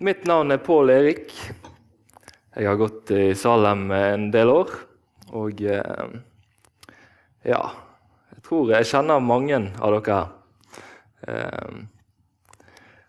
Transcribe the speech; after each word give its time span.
mitt 0.00 0.26
navn 0.26 0.50
er 0.50 0.60
Pål 0.60 0.90
Erik. 0.90 1.32
Jeg 2.56 2.68
har 2.68 2.78
gått 2.80 3.10
i 3.14 3.34
Salem 3.36 3.88
en 3.92 4.28
del 4.32 4.50
år. 4.52 4.72
Og 5.36 5.62
eh, 5.66 6.10
ja 7.46 7.62
Jeg 8.30 8.42
tror 8.46 8.70
jeg 8.70 8.88
kjenner 8.88 9.24
mange 9.24 9.58
av 9.80 9.96
dere 9.96 10.18
her. 10.18 10.34
Eh, 11.26 11.78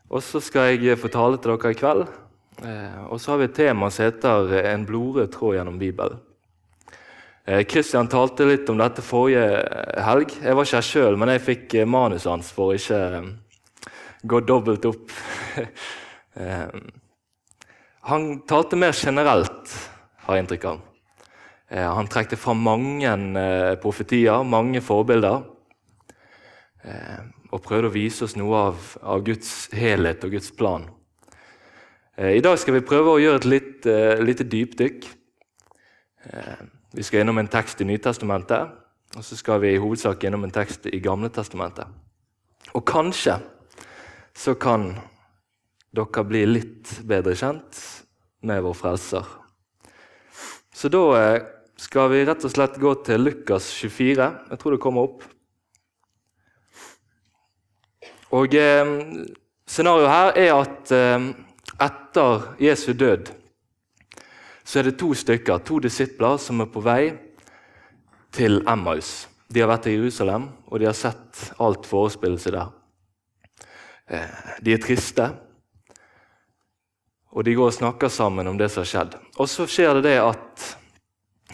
og 0.07 0.23
så 0.23 0.39
skal 0.41 0.73
jeg 0.73 0.99
få 0.99 1.11
tale 1.11 1.41
til 1.41 1.53
dere 1.53 1.73
i 1.73 1.77
kveld. 1.77 2.07
Eh, 2.63 3.03
og 3.11 3.19
så 3.21 3.33
har 3.33 3.43
vi 3.43 3.49
et 3.49 3.59
tema 3.59 3.91
som 3.91 4.05
heter 4.05 4.63
'En 4.63 4.85
blodrød 4.85 5.31
tråd 5.31 5.55
gjennom 5.55 5.79
Bibelen'. 5.79 6.23
Kristian 7.47 8.07
talte 8.07 8.43
litt 8.43 8.69
om 8.69 8.77
dette 8.77 9.01
forrige 9.01 9.63
helg. 10.03 10.33
Jeg 10.43 10.55
var 10.55 10.65
ikke 10.65 10.75
her 10.75 10.81
sjøl, 10.81 11.15
men 11.17 11.29
jeg 11.29 11.41
fikk 11.41 11.87
manuset 11.87 12.29
hans 12.29 12.51
for 12.51 12.73
å 12.73 12.75
ikke 12.75 13.23
gå 14.27 14.39
dobbelt 14.43 14.85
opp. 14.85 15.11
han 18.07 18.25
talte 18.47 18.77
mer 18.79 18.93
generelt, 18.93 19.71
har 20.25 20.35
jeg 20.35 20.45
inntrykk 20.45 20.65
av. 20.69 20.81
han 21.97 22.07
trekte 22.07 22.37
fram 22.37 22.61
mange 22.63 23.15
profetier, 23.81 24.43
mange 24.43 24.81
forbilder. 24.81 25.43
og 27.51 27.63
prøvde 27.63 27.87
å 27.89 27.93
vise 27.93 28.23
oss 28.23 28.35
noe 28.35 28.55
av, 28.69 28.87
av 29.01 29.23
Guds 29.23 29.69
helhet 29.75 30.23
og 30.23 30.31
Guds 30.35 30.51
plan. 30.51 30.85
I 32.17 32.41
dag 32.43 32.57
skal 32.59 32.77
vi 32.77 32.85
prøve 32.85 33.13
å 33.13 33.21
gjøre 33.21 33.41
et 33.41 33.47
litt, 33.47 33.87
lite 34.23 34.43
dypdykk. 34.43 35.07
Vi 36.97 37.03
skal 37.05 37.21
gjennom 37.21 37.37
en 37.37 37.49
tekst 37.51 37.81
i 37.83 37.87
Nytestamentet, 37.87 38.71
og 39.15 39.23
så 39.23 39.37
skal 39.37 39.61
vi 39.63 39.75
i 39.75 39.79
hovedsak 39.81 40.23
gjennom 40.23 40.43
en 40.47 40.53
tekst 40.53 40.87
i 40.89 40.99
Gamle 41.03 41.29
testamentet. 41.33 41.87
Og 42.75 42.83
kanskje 42.87 43.37
så 44.37 44.55
kan 44.59 44.91
dere 45.95 46.23
blir 46.27 46.49
litt 46.49 46.97
bedre 47.07 47.35
kjent 47.37 47.79
med 48.47 48.63
vår 48.63 48.75
Frelser. 48.77 49.25
Så 50.73 50.91
da 50.93 51.03
skal 51.77 52.11
vi 52.11 52.25
rett 52.25 52.45
og 52.45 52.53
slett 52.53 52.77
gå 52.81 52.93
til 53.05 53.23
Lukas 53.25 53.69
24. 53.79 54.27
Jeg 54.51 54.59
tror 54.61 54.75
det 54.75 54.81
kommer 54.83 55.07
opp. 55.07 55.25
Og 58.37 58.55
eh, 58.59 58.93
Scenarioet 59.67 60.11
her 60.11 60.31
er 60.41 60.53
at 60.55 60.91
eh, 60.95 61.27
etter 61.87 62.47
Jesu 62.61 62.91
død 62.97 63.31
så 64.67 64.81
er 64.81 64.89
det 64.89 64.97
to 64.99 65.13
stykker, 65.15 65.61
to 65.63 65.79
disipler 65.79 66.35
som 66.43 66.59
er 66.59 66.67
på 66.71 66.81
vei 66.83 67.13
til 68.35 68.59
Emmaus. 68.67 69.29
De 69.47 69.61
har 69.63 69.69
vært 69.71 69.87
i 69.87 69.93
Jerusalem, 69.95 70.49
og 70.67 70.81
de 70.81 70.89
har 70.89 70.97
sett 70.97 71.53
alt 71.63 71.87
forespillelse 71.87 72.51
der. 72.51 72.73
der. 74.11 74.33
De 74.59 74.73
er 74.75 74.81
triste, 74.83 75.29
og 77.37 77.45
de 77.45 77.53
går 77.53 77.69
og 77.69 77.75
snakker 77.75 78.09
sammen 78.09 78.47
om 78.49 78.57
det 78.57 78.71
som 78.73 78.81
har 78.81 78.89
skjedd. 78.89 79.17
Og 79.37 79.45
så 79.45 79.67
skjer 79.69 79.99
det 79.99 80.07
det 80.07 80.15
at, 80.23 80.63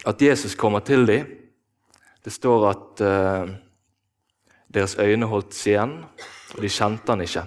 at 0.08 0.22
Jesus 0.24 0.56
kommer 0.56 0.80
til 0.80 1.04
dem. 1.10 1.28
Det 2.24 2.32
står 2.32 2.64
at 2.70 3.04
uh, 3.04 3.52
deres 4.72 4.96
øyne 4.96 5.28
holdt 5.28 5.52
seg 5.52 5.74
igjen, 5.74 5.98
og 6.56 6.64
de 6.64 6.72
kjente 6.72 7.12
han 7.12 7.26
ikke. 7.26 7.44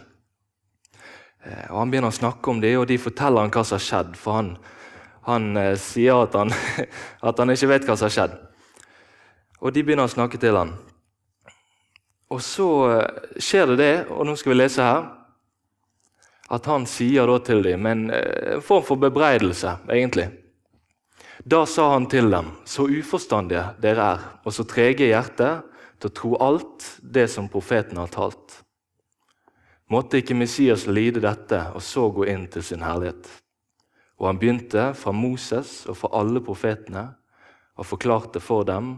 Uh, 1.46 1.64
og 1.70 1.78
Han 1.80 1.94
begynner 1.94 2.12
å 2.12 2.18
snakke 2.18 2.52
om 2.52 2.60
dem, 2.60 2.76
og 2.82 2.84
de 2.92 3.00
forteller 3.00 3.40
han 3.40 3.54
hva 3.56 3.64
som 3.64 3.78
har 3.78 3.86
skjedd. 3.86 4.16
for 4.20 4.40
han 4.42 4.56
han 5.26 5.56
uh, 5.56 5.72
sier 5.80 6.20
at 6.28 6.36
han, 6.36 6.52
at 7.32 7.40
han, 7.40 7.56
ikke 7.56 7.72
vet 7.72 7.88
hva 7.88 7.96
som 7.96 8.10
har 8.10 8.16
skjedd. 8.18 8.36
Og 9.64 9.72
de 9.72 9.80
begynner 9.80 10.04
å 10.04 10.12
snakke 10.12 10.36
til 10.38 10.60
han. 10.60 10.76
Og 12.28 12.44
så 12.44 12.68
skjer 13.40 13.72
det 13.72 13.80
det, 13.80 13.94
og 14.12 14.26
nå 14.28 14.36
skal 14.36 14.52
vi 14.52 14.60
lese 14.60 14.84
her, 14.84 15.15
at 16.48 16.66
han 16.70 16.86
sier 16.86 17.26
da 17.26 17.38
til 17.42 17.62
dem 17.64 17.82
med 17.86 18.10
eh, 18.14 18.56
en 18.56 18.64
form 18.64 18.84
for 18.86 19.00
bebreidelse, 19.02 19.78
egentlig. 19.88 20.28
Da 21.46 21.64
sa 21.66 21.92
han 21.92 22.06
til 22.10 22.30
dem, 22.32 22.52
så 22.64 22.86
uforstandige 22.90 23.64
dere 23.82 24.12
er, 24.16 24.28
og 24.44 24.54
så 24.54 24.66
trege 24.66 25.06
i 25.06 25.12
hjertet 25.12 25.66
til 26.00 26.10
å 26.10 26.16
tro 26.20 26.36
alt 26.42 26.86
det 27.02 27.26
som 27.32 27.50
profeten 27.50 28.00
har 28.00 28.10
talt. 28.12 28.60
Måtte 29.92 30.18
ikke 30.18 30.34
Messias 30.34 30.88
lide 30.90 31.22
dette 31.22 31.60
og 31.74 31.82
så 31.84 32.08
gå 32.10 32.26
inn 32.32 32.48
til 32.50 32.64
sin 32.66 32.82
herlighet. 32.82 33.28
Og 34.18 34.30
han 34.30 34.40
begynte 34.40 34.88
fra 34.98 35.12
Moses 35.14 35.84
og 35.86 35.98
fra 36.00 36.10
alle 36.18 36.42
profetene 36.42 37.04
og 37.76 37.86
forklarte 37.86 38.40
for 38.42 38.66
dem 38.66 38.96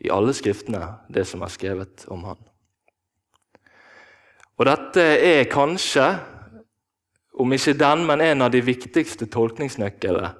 i 0.00 0.12
alle 0.12 0.34
skriftene 0.36 0.84
det 1.12 1.26
som 1.28 1.42
er 1.42 1.52
skrevet 1.52 2.04
om 2.12 2.22
han. 2.28 2.38
Og 4.60 4.68
Dette 4.68 5.02
er 5.24 5.48
kanskje, 5.50 6.04
om 7.40 7.52
ikke 7.52 7.76
den, 7.78 8.06
men 8.06 8.20
en 8.20 8.42
av 8.46 8.52
de 8.52 8.62
viktigste 8.64 9.26
tolkningsnøklene 9.32 10.34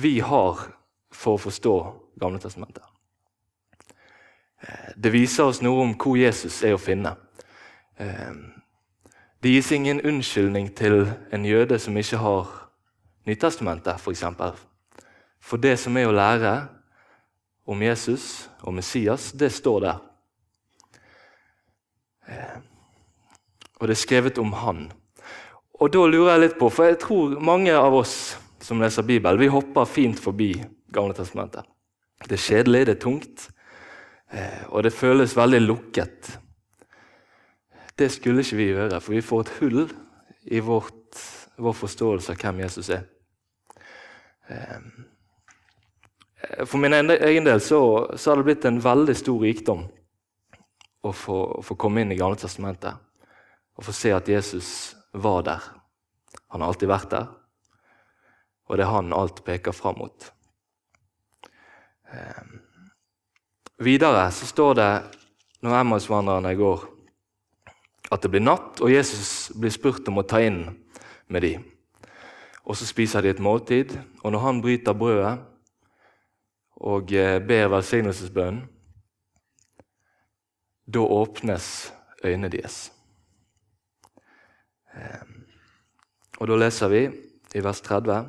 vi 0.00 0.18
har 0.24 0.66
for 1.14 1.36
å 1.36 1.44
forstå 1.46 1.76
Gamle 2.20 2.38
testamentet. 2.38 2.84
Det 4.96 5.10
viser 5.10 5.48
oss 5.50 5.58
noe 5.64 5.82
om 5.82 5.96
hvor 5.98 6.14
Jesus 6.14 6.60
er 6.62 6.76
å 6.76 6.80
finne. 6.80 7.10
Det 9.42 9.50
gis 9.50 9.72
ingen 9.74 9.98
unnskyldning 10.06 10.70
til 10.78 11.08
en 11.34 11.44
jøde 11.44 11.78
som 11.82 11.96
ikke 11.98 12.20
har 12.22 12.52
Nytestamentet, 13.24 13.96
f.eks. 13.96 14.20
For, 14.20 14.58
for 15.40 15.60
det 15.60 15.78
som 15.80 15.96
er 15.96 16.08
å 16.08 16.12
lære 16.12 16.52
om 17.64 17.82
Jesus 17.82 18.50
og 18.60 18.74
Messias, 18.76 19.30
det 19.32 19.48
står 19.52 19.78
der. 19.80 20.02
Eh, 22.28 22.58
og 23.80 23.88
det 23.88 23.96
er 23.96 24.02
skrevet 24.02 24.40
om 24.42 24.52
han. 24.60 24.82
Og 25.84 25.90
da 25.92 26.06
lurer 26.08 26.30
jeg 26.32 26.40
litt 26.40 26.54
på, 26.56 26.70
for 26.72 26.88
jeg 26.88 26.96
tror 27.02 27.34
mange 27.44 27.74
av 27.76 27.92
oss 27.92 28.38
som 28.64 28.80
leser 28.80 29.04
Bibelen, 29.04 29.36
vi 29.36 29.50
hopper 29.52 29.84
fint 29.84 30.20
forbi 30.20 30.54
Gamle 30.94 31.12
testamentet. 31.12 31.66
Det 32.24 32.38
er 32.38 32.40
kjedelig, 32.40 32.86
det 32.86 32.94
er 32.94 33.00
tungt, 33.02 33.48
eh, 34.32 34.62
og 34.70 34.86
det 34.86 34.94
føles 34.96 35.34
veldig 35.36 35.60
lukket. 35.60 36.30
Det 37.98 38.08
skulle 38.14 38.40
ikke 38.40 38.60
vi 38.62 38.70
gjøre, 38.70 39.00
for 39.02 39.12
vi 39.12 39.24
får 39.26 39.44
et 39.44 39.52
hull 39.58 39.82
i 40.56 40.62
vårt, 40.64 41.20
vår 41.60 41.76
forståelse 41.82 42.32
av 42.32 42.40
hvem 42.40 42.64
Jesus 42.64 42.88
er. 42.94 43.04
Ehm, 44.48 44.88
for 46.64 46.80
min 46.80 46.94
egen 46.94 47.44
del 47.44 47.60
så, 47.60 47.82
så 48.16 48.30
har 48.30 48.40
det 48.40 48.48
blitt 48.48 48.64
en 48.70 48.80
veldig 48.80 49.18
stor 49.20 49.44
rikdom 49.44 49.84
å 51.04 51.12
få, 51.12 51.38
å 51.60 51.62
få 51.64 51.76
komme 51.76 52.06
inn 52.06 52.14
i 52.14 52.18
Gamle 52.22 52.40
testamentet 52.40 52.96
og 53.74 53.84
få 53.84 53.92
se 53.92 54.14
at 54.14 54.28
Jesus 54.30 54.93
var 55.14 55.42
der. 55.46 55.62
Han 56.48 56.60
har 56.60 56.68
alltid 56.68 56.90
vært 56.90 57.10
der, 57.10 57.28
og 58.68 58.78
det 58.78 58.86
er 58.86 58.94
han 58.94 59.12
alt 59.14 59.42
peker 59.46 59.74
fram 59.74 59.98
mot. 60.02 60.26
Eh, 62.12 62.42
videre 63.82 64.26
så 64.34 64.46
står 64.46 64.74
det 64.78 64.90
når 65.64 65.78
Emmausvandrerne 65.80 66.54
går, 66.58 66.84
at 68.12 68.22
det 68.22 68.30
blir 68.30 68.44
natt, 68.44 68.82
og 68.82 68.92
Jesus 68.92 69.50
blir 69.58 69.72
spurt 69.72 70.08
om 70.10 70.20
å 70.20 70.26
ta 70.28 70.42
inn 70.44 70.66
med 71.26 71.46
dem. 71.46 71.64
Og 72.64 72.76
så 72.78 72.86
spiser 72.88 73.24
de 73.24 73.32
et 73.32 73.42
måltid, 73.42 73.96
og 74.22 74.32
når 74.32 74.44
han 74.44 74.62
bryter 74.64 74.96
brødet 74.96 75.34
og 76.84 77.12
eh, 77.12 77.38
ber 77.40 77.70
velsignelsesbønnen, 77.72 78.64
da 80.84 81.00
åpnes 81.00 81.92
øynene 82.24 82.50
deres. 82.52 82.93
Ehm, 84.96 85.44
og 86.40 86.48
Da 86.48 86.56
leser 86.56 86.88
vi 86.88 87.04
i 87.54 87.62
vers 87.62 87.80
30. 87.80 88.26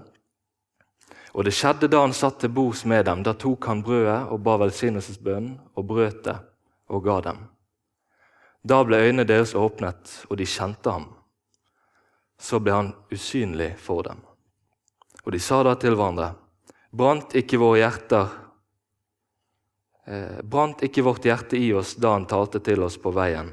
Og 1.33 1.43
det 1.43 1.53
skjedde 1.53 1.89
da 1.91 2.01
han 2.01 2.13
satt 2.13 2.39
til 2.39 2.49
bords 2.49 2.85
med 2.85 3.05
dem. 3.05 3.23
Da 3.23 3.33
tok 3.33 3.65
han 3.65 3.83
brødet 3.83 4.31
og 4.31 4.39
ba 4.43 4.57
velsignelsesbønnen 4.61 5.59
og 5.75 5.87
brøt 5.87 6.23
det 6.23 6.37
og 6.87 7.03
ga 7.03 7.19
dem. 7.21 7.43
Da 8.63 8.83
ble 8.83 8.97
øynene 8.97 9.27
deres 9.27 9.53
åpnet, 9.53 10.25
og 10.29 10.37
de 10.37 10.45
kjente 10.45 10.89
ham 10.89 11.11
så 12.39 12.59
ble 12.59 12.73
han 12.75 12.93
usynlig 13.11 13.73
for 13.79 14.03
dem. 14.03 14.19
Og 15.25 15.33
de 15.33 15.39
sa 15.41 15.61
da 15.63 15.75
til 15.79 15.95
hverandre.: 15.95 16.33
Brant 16.95 17.35
ikke 17.35 17.59
våre 17.59 17.81
hjerter 17.81 18.27
eh, 20.07 20.41
Brant 20.43 20.83
ikke 20.85 21.03
vårt 21.03 21.25
hjerte 21.25 21.59
i 21.59 21.73
oss 21.75 21.95
da 21.99 22.13
han 22.13 22.27
talte 22.29 22.61
til 22.63 22.83
oss 22.85 22.95
på 23.01 23.11
veien 23.11 23.49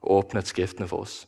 og 0.00 0.12
åpnet 0.20 0.48
Skriftene 0.48 0.88
for 0.88 1.04
oss? 1.04 1.26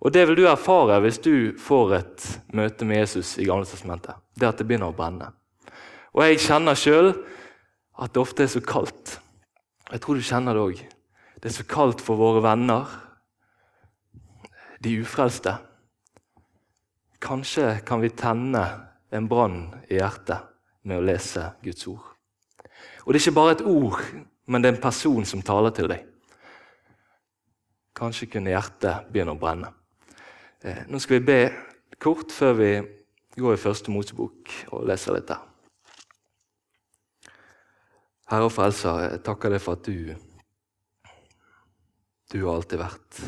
Og 0.00 0.12
Det 0.12 0.24
vil 0.28 0.38
du 0.38 0.46
erfare 0.48 1.00
hvis 1.04 1.20
du 1.20 1.52
får 1.60 1.94
et 1.98 2.28
møte 2.56 2.86
med 2.88 3.02
Jesus 3.02 3.36
i 3.38 3.44
Gamle 3.44 3.68
testamentet. 3.68 4.16
Det 4.32 4.48
at 4.48 4.60
det 4.60 4.66
begynner 4.68 4.92
å 4.92 4.96
brenne. 4.96 5.28
Og 6.16 6.24
jeg 6.24 6.40
kjenner 6.46 6.78
sjøl 6.78 7.12
at 8.00 8.14
det 8.14 8.22
ofte 8.22 8.46
er 8.46 8.50
så 8.50 8.62
kaldt. 8.64 9.18
Jeg 9.90 10.00
tror 10.00 10.16
du 10.16 10.24
kjenner 10.24 10.56
det 10.56 10.64
òg. 10.64 10.80
Det 11.40 11.50
er 11.50 11.56
så 11.56 11.66
kaldt 11.68 12.00
for 12.04 12.20
våre 12.20 12.40
venner, 12.44 12.88
de 14.80 14.94
ufrelste. 15.02 15.52
Kanskje 17.20 17.82
kan 17.84 18.00
vi 18.00 18.12
tenne 18.16 18.62
en 19.12 19.28
brann 19.28 19.66
i 19.90 19.98
hjertet 19.98 20.48
med 20.88 21.00
å 21.00 21.04
lese 21.04 21.50
Guds 21.64 21.84
ord. 21.90 22.06
Og 23.04 23.12
Det 23.12 23.20
er 23.20 23.26
ikke 23.26 23.36
bare 23.36 23.56
et 23.58 23.66
ord, 23.66 24.00
men 24.46 24.62
det 24.62 24.70
er 24.70 24.76
en 24.76 24.82
person 24.82 25.26
som 25.28 25.42
taler 25.44 25.74
til 25.76 25.90
deg. 25.90 26.06
Kanskje 27.96 28.30
kunne 28.32 28.54
hjertet 28.54 29.10
begynne 29.12 29.36
å 29.36 29.40
brenne. 29.40 29.74
Eh, 30.60 30.82
nå 30.92 30.98
skal 31.00 31.20
vi 31.20 31.28
be 31.30 31.38
kort 31.96 32.32
før 32.32 32.58
vi 32.58 32.72
går 33.40 33.54
i 33.56 33.60
Første 33.60 33.92
Mosebok 33.92 34.50
og 34.74 34.84
leser 34.88 35.16
litt 35.16 35.30
der. 35.30 35.46
Herre 38.28 38.46
og 38.50 38.52
Frelser, 38.52 38.98
jeg 39.06 39.22
takker 39.24 39.54
deg 39.54 39.62
for 39.64 39.78
at 39.78 39.88
du 39.88 40.12
du 42.30 42.44
har 42.44 42.60
alltid 42.60 42.78
vært. 42.78 43.22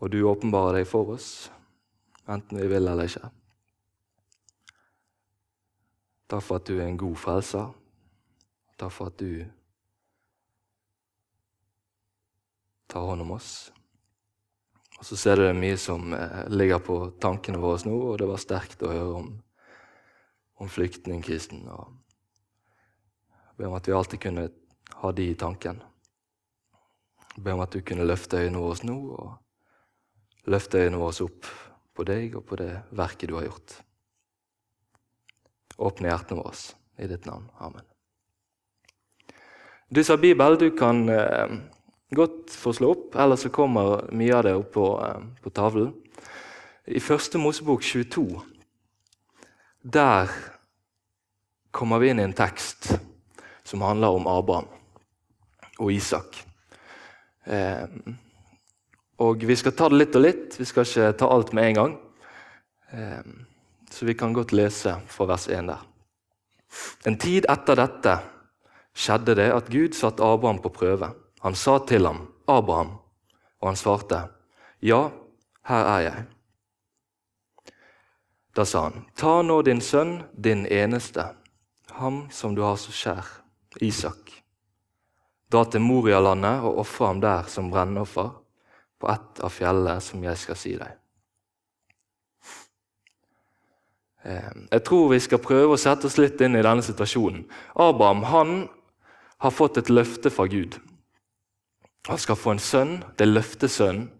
Og 0.00 0.08
du 0.14 0.22
åpenbarer 0.24 0.78
deg 0.78 0.88
for 0.88 1.12
oss, 1.18 1.50
enten 2.24 2.62
vi 2.62 2.70
vil 2.70 2.86
eller 2.86 3.10
ikke. 3.10 3.28
Takk 6.32 6.46
for 6.46 6.62
at 6.62 6.70
du 6.70 6.78
er 6.78 6.86
en 6.86 7.02
god 7.02 7.18
frelser. 7.20 7.68
Takk 8.80 8.94
for 8.94 9.12
at 9.12 9.18
du 9.20 9.44
tar 12.88 13.10
hånd 13.10 13.26
om 13.26 13.36
oss. 13.36 13.52
Og 15.02 15.06
Så 15.06 15.16
ser 15.16 15.36
du 15.36 15.42
det 15.42 15.58
mye 15.58 15.74
som 15.82 16.12
eh, 16.14 16.44
ligger 16.46 16.78
på 16.78 16.96
tankene 17.18 17.58
våre 17.58 17.80
nå, 17.88 17.96
og 18.12 18.20
det 18.20 18.28
var 18.30 18.38
sterkt 18.38 18.84
å 18.86 18.90
høre 18.92 19.16
om, 19.18 19.32
om 20.62 20.68
flyktningkrisen. 20.70 21.64
og 21.66 21.90
Be 23.58 23.66
om 23.66 23.74
at 23.74 23.90
vi 23.90 23.96
alltid 23.98 24.22
kunne 24.22 24.44
ha 25.00 25.10
de 25.10 25.26
i 25.32 25.34
tanken. 25.34 25.82
Be 27.34 27.50
om 27.50 27.64
at 27.64 27.74
du 27.74 27.82
kunne 27.82 28.06
løfte 28.06 28.44
øynene 28.44 28.62
våre 28.62 28.86
nå 28.86 28.96
og 29.16 30.46
løfte 30.54 30.84
øynene 30.84 31.02
våre 31.02 31.26
opp 31.26 31.50
på 31.98 32.06
deg 32.06 32.38
og 32.38 32.46
på 32.46 32.62
det 32.62 32.70
verket 32.94 33.34
du 33.34 33.40
har 33.40 33.50
gjort. 33.50 33.74
Åpne 35.82 36.14
hjertene 36.14 36.46
våre 36.46 37.02
i 37.02 37.10
ditt 37.10 37.26
navn. 37.26 37.50
Amen. 37.58 37.82
Du 39.90 40.04
sa 40.06 40.14
Bibel, 40.14 40.62
du 40.62 40.70
kan 40.78 41.08
eh, 41.10 41.58
godt 42.14 42.52
få 42.54 42.72
slå 42.76 42.92
opp, 42.94 43.16
ellers 43.16 43.44
så 43.46 43.50
kommer 43.52 44.06
mye 44.12 44.36
av 44.36 44.46
det 44.46 44.54
opp 44.56 44.72
på, 44.74 44.86
eh, 45.04 45.20
på 45.42 45.50
tavlen. 45.50 45.92
I 46.86 47.00
første 47.00 47.38
Mosebok 47.38 47.82
22 47.82 48.42
der 49.82 50.30
kommer 51.70 51.98
vi 51.98 52.10
inn 52.10 52.20
i 52.20 52.26
en 52.26 52.36
tekst 52.36 52.92
som 53.64 53.82
handler 53.82 54.14
om 54.14 54.26
Abraham 54.26 54.68
og 55.78 55.92
Isak. 55.92 56.36
Eh, 57.44 57.86
og 59.22 59.46
vi 59.46 59.56
skal 59.56 59.74
ta 59.76 59.88
det 59.88 59.98
litt 59.98 60.18
og 60.18 60.24
litt, 60.26 60.58
vi 60.58 60.66
skal 60.68 60.86
ikke 60.86 61.12
ta 61.18 61.30
alt 61.30 61.52
med 61.56 61.70
en 61.70 61.78
gang. 61.80 61.96
Eh, 62.92 63.22
så 63.90 64.06
vi 64.06 64.14
kan 64.14 64.32
godt 64.32 64.52
lese 64.52 64.96
fra 65.06 65.26
vers 65.30 65.48
1 65.48 65.66
der. 65.70 65.82
En 67.06 67.18
tid 67.20 67.46
etter 67.50 67.76
dette 67.76 68.16
skjedde 68.96 69.36
det 69.36 69.50
at 69.52 69.68
Gud 69.72 69.96
satte 69.96 70.24
Abraham 70.24 70.60
på 70.62 70.72
prøve. 70.72 71.12
Han 71.42 71.54
sa 71.54 71.78
til 71.78 72.06
ham, 72.06 72.28
'Abraham', 72.46 72.98
og 73.60 73.68
han 73.68 73.76
svarte, 73.76 74.28
'Ja, 74.82 75.10
her 75.62 75.84
er 75.84 76.00
jeg'. 76.00 76.24
Da 78.56 78.64
sa 78.64 78.82
han, 78.82 79.06
'Ta 79.16 79.42
nå 79.42 79.62
din 79.62 79.80
sønn, 79.80 80.22
din 80.44 80.66
eneste, 80.66 81.24
ham 81.90 82.28
som 82.30 82.54
du 82.54 82.62
har 82.62 82.76
så 82.76 82.92
kjær, 82.92 83.26
Isak.' 83.80 84.42
Dra 85.52 85.64
til 85.64 85.80
Morialandet 85.80 86.62
og 86.62 86.78
ofre 86.78 87.06
ham 87.06 87.20
der 87.20 87.42
som 87.42 87.70
brennoffer 87.70 88.30
på 89.00 89.08
ett 89.10 89.40
av 89.40 89.50
fjellene 89.50 90.00
som 90.00 90.22
jeg 90.24 90.38
skal 90.38 90.56
si 90.56 90.76
deg. 90.78 90.92
Eh, 94.24 94.52
jeg 94.70 94.84
tror 94.86 95.10
vi 95.10 95.18
skal 95.20 95.42
prøve 95.42 95.74
å 95.74 95.80
sette 95.80 96.06
oss 96.06 96.18
litt 96.18 96.40
inn 96.40 96.56
i 96.56 96.62
denne 96.62 96.82
situasjonen. 96.82 97.44
Abraham 97.74 98.22
han 98.22 98.68
har 99.38 99.50
fått 99.50 99.76
et 99.76 99.90
løfte 99.90 100.30
fra 100.30 100.46
Gud. 100.46 100.78
Han 102.08 102.18
skal 102.18 102.38
få 102.38 102.54
en 102.54 102.62
sønn, 102.62 102.92
det 103.16 103.26
er 103.26 103.32
løftesønnen. 103.32 104.10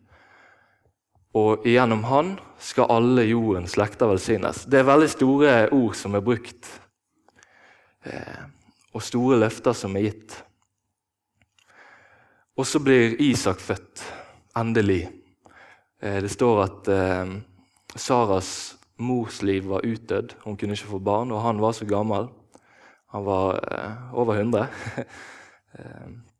Og 1.38 1.64
gjennom 1.64 2.02
han 2.11 2.34
skal 2.61 2.90
alle 2.93 3.25
jordens 3.25 3.73
slekter 3.73 4.11
velsignes. 4.11 4.67
Det 4.69 4.82
er 4.82 4.88
veldig 4.90 5.08
store 5.08 5.52
ord 5.73 5.96
som 5.96 6.14
er 6.14 6.25
brukt, 6.25 6.69
eh, 8.05 8.43
og 8.93 9.02
store 9.02 9.38
løfter 9.40 9.73
som 9.73 9.96
er 9.96 10.11
gitt. 10.11 10.37
Og 12.61 12.69
så 12.69 12.82
blir 12.84 13.17
Isak 13.25 13.64
født, 13.64 14.05
endelig. 14.61 15.06
Eh, 16.02 16.20
det 16.20 16.31
står 16.31 16.62
at 16.67 16.93
Saras 17.96 18.76
mors 19.02 19.43
liv 19.43 19.67
var 19.69 19.84
utdødd. 19.84 20.37
Hun 20.44 20.56
kunne 20.56 20.76
ikke 20.76 20.93
få 20.93 20.99
barn, 20.99 21.32
og 21.32 21.43
han 21.43 21.61
var 21.61 21.73
så 21.73 21.88
gammel. 21.88 22.29
Han 23.12 23.25
var 23.25 23.58
eh, 23.73 24.14
over 24.14 24.34
100. 24.34 24.69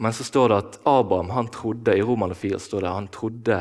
Men 0.00 0.12
så 0.16 0.24
står 0.24 0.48
det 0.48 0.56
at 0.56 0.78
Abraham 0.88 1.30
han 1.30 1.48
trodde 1.52 1.96
i 1.96 2.02
Romane 2.02 2.34
4 2.34 2.58
står 2.58 2.80
det, 2.80 2.92
han 2.96 3.08
trodde 3.12 3.58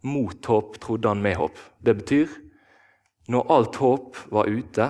mot 0.00 0.46
håp, 0.46 0.78
trodde 0.80 1.08
han 1.08 1.20
med 1.22 1.36
håp. 1.36 1.58
Det 1.84 1.94
betyr 1.98 2.32
når 3.28 3.52
alt 3.52 3.76
håp 3.76 4.16
var 4.32 4.48
ute, 4.48 4.86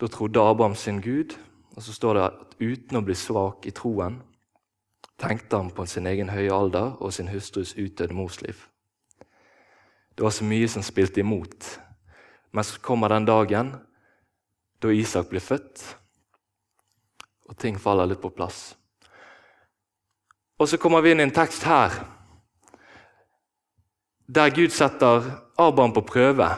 da 0.00 0.08
trodde 0.08 0.40
Abraham 0.40 0.74
sin 0.74 1.02
Gud. 1.04 1.36
Og 1.76 1.82
så 1.82 1.92
står 1.92 2.14
det 2.14 2.24
at 2.24 2.56
uten 2.58 2.98
å 2.98 3.04
bli 3.06 3.14
svak 3.14 3.66
i 3.68 3.74
troen 3.74 4.18
tenkte 5.18 5.60
han 5.60 5.70
på 5.74 5.84
sin 5.86 6.06
egen 6.10 6.30
høye 6.30 6.54
alder 6.54 6.96
og 7.02 7.12
sin 7.14 7.28
hustrus 7.30 7.74
utdødde 7.76 8.14
mors 8.14 8.40
liv. 8.42 8.56
Det 10.16 10.24
var 10.24 10.34
så 10.34 10.46
mye 10.46 10.66
som 10.70 10.82
spilte 10.82 11.20
imot. 11.20 11.68
Men 12.50 12.64
så 12.64 12.80
kommer 12.82 13.12
den 13.12 13.28
dagen 13.28 13.76
da 14.82 14.90
Isak 14.94 15.28
blir 15.30 15.42
født, 15.42 15.84
og 17.48 17.56
ting 17.56 17.78
faller 17.80 18.06
litt 18.06 18.20
på 18.22 18.30
plass. 18.30 18.76
Og 20.58 20.68
så 20.68 20.78
kommer 20.78 21.02
vi 21.02 21.12
inn 21.14 21.22
i 21.22 21.26
en 21.28 21.34
tekst 21.34 21.66
her 21.68 21.94
der 24.28 24.50
Gud 24.52 24.68
setter 24.68 25.24
Abraham 25.56 25.92
på 25.96 26.00
prøve, 26.00 26.48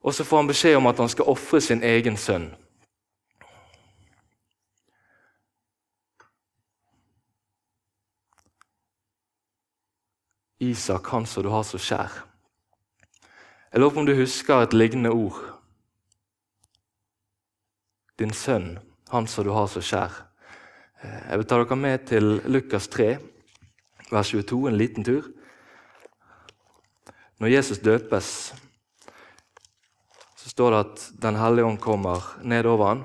og 0.00 0.14
så 0.14 0.24
får 0.24 0.36
han 0.36 0.46
beskjed 0.46 0.76
om 0.78 0.86
at 0.86 1.00
han 1.02 1.08
skal 1.10 1.26
ofre 1.26 1.60
sin 1.60 1.82
egen 1.82 2.16
sønn. 2.16 2.52
Isak, 10.62 11.10
han 11.10 11.26
som 11.26 11.42
du 11.42 11.50
har 11.50 11.66
så 11.66 11.78
kjær. 11.78 12.22
Jeg 13.72 13.80
lurer 13.80 13.90
på 13.90 14.00
om 14.00 14.06
du 14.06 14.14
husker 14.14 14.62
et 14.62 14.74
lignende 14.76 15.10
ord. 15.10 15.40
Din 18.18 18.30
sønn, 18.30 18.78
han 19.12 19.26
som 19.28 19.44
du 19.44 19.52
har 19.52 19.68
så 19.68 19.82
kjær. 19.84 20.14
Eh, 21.02 21.20
jeg 21.30 21.38
vil 21.40 21.46
ta 21.48 21.60
dere 21.60 21.76
med 21.76 22.06
til 22.08 22.28
Lukas 22.48 22.88
3, 22.88 23.08
vers 24.08 24.32
22, 24.32 24.68
en 24.70 24.78
liten 24.80 25.04
tur. 25.04 25.28
Når 27.42 27.52
Jesus 27.52 27.82
døpes, 27.84 28.28
så 30.36 30.48
står 30.48 30.70
det 30.70 30.78
at 30.80 31.10
Den 31.22 31.36
hellige 31.36 31.64
ånd 31.66 31.78
kommer 31.80 32.24
ned 32.42 32.66
over 32.66 32.86
ham. 32.86 33.04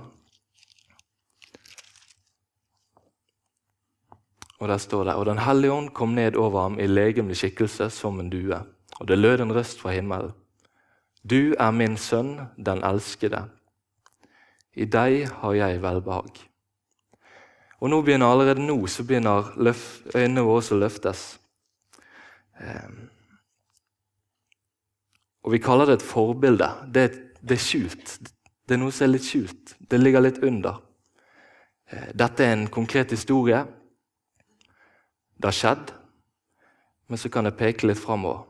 Og 4.59 4.67
der 4.67 4.77
står 4.77 5.03
det 5.03 5.15
Og 5.15 5.25
Den 5.25 5.37
hellige 5.37 5.71
ånd 5.71 5.89
kom 5.93 6.15
ned 6.15 6.35
over 6.35 6.61
ham 6.61 6.79
i 6.79 6.87
legemlig 6.87 7.37
skikkelse 7.37 7.89
som 7.89 8.19
en 8.19 8.29
due. 8.29 8.63
Og 8.99 9.07
det 9.07 9.17
lød 9.17 9.41
en 9.41 9.53
røst 9.53 9.81
fra 9.81 9.91
himmelen. 9.91 10.31
Du 11.29 11.53
er 11.59 11.71
min 11.71 11.97
sønn, 11.97 12.47
den 12.65 12.83
elskede. 12.83 13.49
I 14.77 14.85
deg 14.85 15.25
har 15.41 15.57
jeg 15.57 15.81
velbehag. 15.81 16.39
Og 17.81 17.89
nå 17.89 18.01
begynner 18.05 18.29
Allerede 18.29 18.63
nå 18.65 18.77
så 18.89 19.05
begynner 19.05 19.51
øynene 20.15 20.45
våre 20.45 20.63
å 20.63 20.79
løftes. 20.81 21.39
Ehm. 22.61 23.07
Og 25.43 25.51
Vi 25.51 25.61
kaller 25.63 25.85
det 25.85 26.01
et 26.01 26.03
forbilde. 26.05 26.67
Det 26.93 27.03
er, 27.03 27.13
det 27.41 27.55
er, 27.55 27.63
skjult. 27.63 28.17
Det 28.67 28.75
er 28.75 28.81
noe 28.81 28.91
som 28.91 29.07
er 29.07 29.13
litt 29.13 29.25
skjult. 29.25 29.77
Det 29.79 29.99
ligger 29.99 30.25
litt 30.25 30.41
under. 30.43 30.81
Eh, 31.87 32.11
dette 32.13 32.43
er 32.43 32.53
en 32.53 32.67
konkret 32.67 33.13
historie. 33.15 33.63
Det 35.37 35.47
har 35.47 35.55
skjedd, 35.55 35.93
men 37.07 37.17
så 37.21 37.29
kan 37.29 37.45
det 37.47 37.55
peke 37.55 37.87
litt 37.87 38.01
framover. 38.01 38.43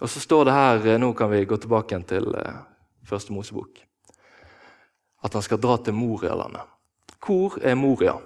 Og 0.00 0.08
så 0.08 0.20
står 0.20 0.44
det 0.44 0.54
her, 0.54 0.86
eh, 0.86 0.98
Nå 0.98 1.12
kan 1.12 1.30
vi 1.30 1.44
gå 1.44 1.56
tilbake 1.56 1.98
til 2.06 2.34
eh, 2.34 2.62
første 3.04 3.32
Mosebok. 3.32 3.89
At 5.20 5.36
han 5.36 5.44
skal 5.44 5.60
dra 5.60 5.76
til 5.78 5.96
Morialandet. 5.96 6.64
Hvor 7.20 7.58
er 7.62 7.76
Moria? 7.76 8.16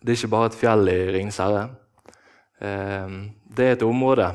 Det 0.00 0.12
er 0.12 0.18
ikke 0.18 0.32
bare 0.32 0.50
et 0.50 0.56
fjell 0.56 0.88
i 0.88 0.98
Ringenes 1.12 1.40
herre. 1.42 1.66
Eh, 2.60 3.16
det 3.56 3.66
er 3.66 3.76
et 3.76 3.86
område. 3.86 4.30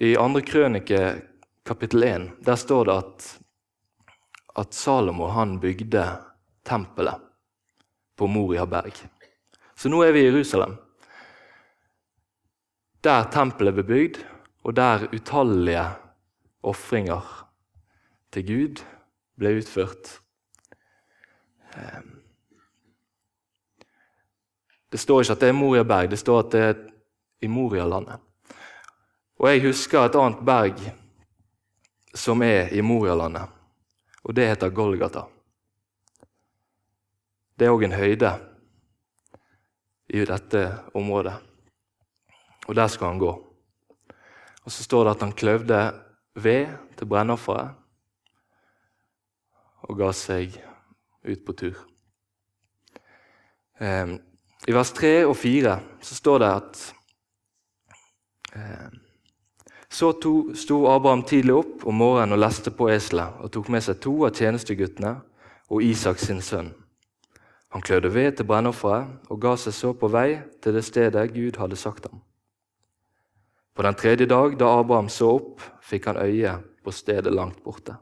I 0.00 0.14
andre 0.16 0.40
krønike, 0.46 1.00
kapittel 1.66 2.04
1, 2.06 2.28
der 2.46 2.56
står 2.56 2.84
det 2.88 2.94
at, 2.94 3.24
at 4.62 4.74
Salomo 4.74 5.26
han 5.34 5.58
bygde 5.60 6.04
tempelet 6.64 7.26
på 8.16 8.28
Moria 8.30 8.64
berg. 8.70 9.02
Så 9.74 9.90
nå 9.90 10.00
er 10.06 10.14
vi 10.14 10.22
i 10.22 10.30
Jerusalem 10.30 10.78
der 13.04 13.28
tempelet 13.32 13.76
ble 13.78 13.84
bygd, 13.88 14.18
og 14.64 14.76
der 14.76 15.06
utallige 15.08 15.86
ofringer 16.68 17.24
til 18.32 18.44
Gud 18.46 18.82
ble 19.40 19.56
utført. 19.58 20.20
Ehm. 21.76 22.16
Det 24.90 24.98
står 24.98 25.22
ikke 25.22 25.36
at 25.36 25.42
det 25.44 25.48
er 25.48 25.56
Moria 25.56 25.84
berg, 25.86 26.10
det 26.10 26.18
står 26.18 26.42
at 26.42 26.52
det 26.52 26.62
er 26.66 26.78
i 27.40 27.48
Morialandet. 27.48 28.18
Og 29.40 29.48
jeg 29.48 29.62
husker 29.64 30.04
et 30.04 30.18
annet 30.18 30.42
berg 30.44 30.80
som 32.14 32.42
er 32.42 32.72
i 32.74 32.82
Morialandet, 32.84 33.48
og 34.24 34.34
det 34.36 34.48
heter 34.50 34.74
Golgata. 34.74 35.24
Det 37.56 37.68
er 37.68 37.72
òg 37.72 37.86
en 37.86 37.96
høyde 37.96 38.32
i 40.10 40.24
dette 40.26 40.64
området, 40.96 41.36
og 42.66 42.76
der 42.76 42.90
skal 42.90 43.14
han 43.14 43.22
gå. 43.22 43.32
Og 44.64 44.72
Så 44.72 44.84
står 44.84 45.04
det 45.04 45.10
at 45.14 45.22
han 45.22 45.32
kløvde 45.32 45.80
ved 46.34 46.66
til 46.98 47.06
brennofferet 47.06 47.79
og 49.88 49.98
ga 49.98 50.10
seg 50.16 50.56
ut 51.24 51.44
på 51.46 51.56
tur. 51.56 51.76
Eh, 53.80 54.16
I 54.68 54.74
vers 54.76 54.92
3 54.96 55.12
og 55.26 55.36
4 55.36 55.76
så 56.04 56.18
står 56.18 56.42
det 56.42 56.50
at 56.56 56.82
eh, 58.56 58.90
så 59.90 60.12
to, 60.12 60.54
sto 60.54 60.84
Abraham 60.86 61.24
tidlig 61.26 61.56
opp 61.56 61.86
om 61.88 61.96
morgenen 61.98 62.36
og 62.36 62.44
leste 62.44 62.70
på 62.70 62.86
eselet 62.92 63.40
og 63.42 63.50
tok 63.50 63.72
med 63.74 63.82
seg 63.82 63.98
to 64.04 64.12
av 64.28 64.36
tjenesteguttene 64.38 65.16
og 65.70 65.82
Isak 65.82 66.22
sin 66.22 66.42
sønn. 66.44 66.70
Han 67.74 67.82
klødde 67.82 68.10
ved 68.14 68.36
til 68.36 68.46
brennofferet 68.46 69.30
og 69.30 69.40
ga 69.42 69.56
seg 69.58 69.74
så 69.74 69.92
på 69.94 70.10
vei 70.10 70.40
til 70.62 70.76
det 70.78 70.84
stedet 70.86 71.32
Gud 71.34 71.58
hadde 71.58 71.78
sagt 71.78 72.06
ham. 72.06 72.22
På 73.74 73.82
den 73.86 73.94
tredje 73.94 74.26
dag, 74.26 74.56
da 74.58 74.70
Abraham 74.78 75.08
så 75.08 75.30
opp, 75.38 75.62
fikk 75.82 76.10
han 76.10 76.18
øye 76.18 76.56
på 76.84 76.92
stedet 76.94 77.32
langt 77.32 77.62
borte. 77.64 77.94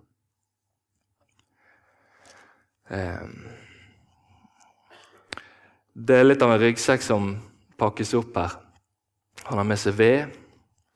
Ehm. 2.90 3.48
Det 5.92 6.16
er 6.16 6.26
litt 6.26 6.42
av 6.42 6.54
en 6.54 6.62
ryggsekk 6.62 7.02
som 7.02 7.32
pakkes 7.78 8.14
opp 8.18 8.36
her. 8.38 8.54
Han 9.48 9.58
har 9.58 9.66
med 9.66 9.80
seg 9.80 9.96
ved, 9.98 10.34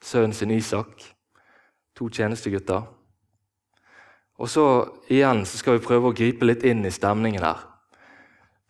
sønnen 0.02 0.34
sin 0.36 0.54
Isak, 0.54 1.02
to 1.96 2.08
tjenestegutter. 2.08 2.86
Og 4.38 4.48
så 4.50 4.64
igjen 5.12 5.44
så 5.46 5.58
skal 5.58 5.78
vi 5.78 5.84
prøve 5.84 6.10
å 6.10 6.16
gripe 6.16 6.46
litt 6.46 6.64
inn 6.66 6.86
i 6.86 6.94
stemningen 6.94 7.44
her. 7.44 7.60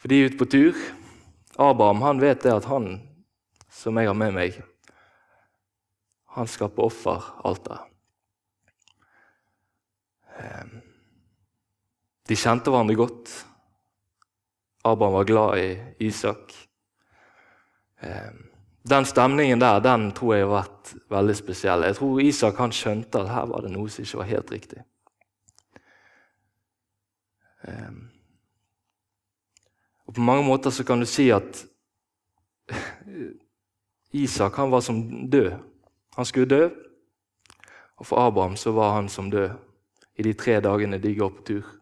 For 0.00 0.10
de 0.10 0.18
er 0.18 0.32
ute 0.32 0.40
på 0.40 0.50
tur. 0.50 0.76
Abraham 1.60 2.02
han 2.02 2.20
vet 2.20 2.42
det 2.44 2.52
at 2.56 2.68
han 2.68 2.96
som 3.72 3.96
jeg 3.96 4.08
har 4.08 4.16
med 4.16 4.34
meg, 4.36 4.58
han 6.36 6.48
skal 6.48 6.72
på 6.72 6.88
offeralteret. 6.88 7.88
De 12.28 12.36
kjente 12.38 12.70
hverandre 12.70 12.96
godt. 12.96 13.32
Abraham 14.84 15.14
var 15.14 15.24
glad 15.24 15.58
i 15.58 15.68
Isak. 16.06 16.54
Ehm, 18.00 18.48
den 18.82 19.04
stemningen 19.04 19.60
der 19.60 19.80
den 19.80 20.12
tror 20.12 20.34
jeg 20.34 20.46
har 20.46 20.54
vært 20.56 20.94
veldig 21.10 21.36
spesiell. 21.38 21.84
Jeg 21.86 21.98
tror 21.98 22.20
Isak 22.20 22.58
han 22.58 22.74
skjønte 22.74 23.22
at 23.22 23.30
her 23.30 23.46
var 23.50 23.62
det 23.62 23.70
noe 23.74 23.90
som 23.90 24.02
ikke 24.02 24.18
var 24.22 24.30
helt 24.30 24.52
riktig. 24.52 24.82
Ehm, 27.68 28.08
og 30.06 30.14
På 30.14 30.20
mange 30.20 30.46
måter 30.46 30.70
så 30.70 30.84
kan 30.84 31.00
du 31.00 31.06
si 31.06 31.30
at 31.30 31.64
Isak 34.12 34.56
han 34.56 34.70
var 34.70 34.80
som 34.80 35.30
død. 35.30 35.52
Han 36.16 36.24
skulle 36.24 36.46
dø, 36.46 36.68
og 37.96 38.06
for 38.06 38.16
Abraham 38.20 38.56
så 38.56 38.72
var 38.72 38.94
han 38.94 39.08
som 39.08 39.30
død 39.30 39.50
i 40.18 40.22
de 40.22 40.32
tre 40.32 40.60
dagene 40.60 40.98
de 40.98 41.14
går 41.14 41.30
på 41.30 41.42
tur. 41.42 41.81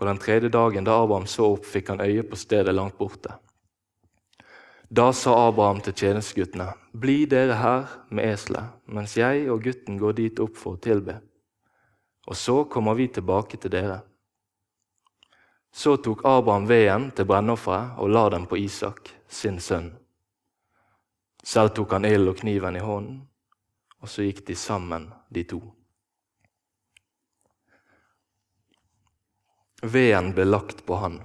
På 0.00 0.06
den 0.06 0.18
tredje 0.18 0.48
dagen 0.48 0.84
da 0.84 1.02
Abraham 1.02 1.26
så 1.26 1.50
opp, 1.52 1.66
fikk 1.68 1.90
han 1.92 2.00
øye 2.00 2.22
på 2.24 2.36
stedet 2.36 2.72
langt 2.74 2.96
borte. 2.98 3.34
Da 4.88 5.10
sa 5.12 5.34
Abraham 5.48 5.82
til 5.84 5.92
tjenesteguttene.: 5.92 6.70
Bli 6.92 7.26
dere 7.28 7.58
her 7.60 7.90
med 8.08 8.24
eselet, 8.32 8.78
mens 8.86 9.16
jeg 9.20 9.50
og 9.52 9.60
gutten 9.60 9.98
går 10.00 10.16
dit 10.16 10.40
opp 10.40 10.56
for 10.56 10.78
å 10.78 10.80
tilbe. 10.80 11.18
Og 12.32 12.36
så 12.36 12.64
kommer 12.64 12.96
vi 12.96 13.10
tilbake 13.12 13.60
til 13.60 13.74
dere. 13.74 13.98
Så 15.72 15.98
tok 16.00 16.24
Abraham 16.24 16.68
veden 16.68 17.10
til 17.12 17.28
brennofferet 17.28 18.00
og 18.00 18.08
la 18.08 18.22
den 18.32 18.46
på 18.48 18.56
Isak, 18.56 19.12
sin 19.28 19.60
sønn. 19.60 19.90
Selv 21.44 21.76
tok 21.76 21.92
han 21.92 22.08
ild 22.08 22.32
og 22.32 22.40
kniven 22.40 22.80
i 22.80 22.86
hånden, 22.88 23.20
og 24.00 24.08
så 24.08 24.24
gikk 24.24 24.46
de 24.48 24.56
sammen, 24.56 25.10
de 25.28 25.44
to. 25.44 25.60
Veden 29.82 30.32
ble 30.36 30.44
lagt 30.44 30.84
på 30.86 30.98
han. 31.00 31.20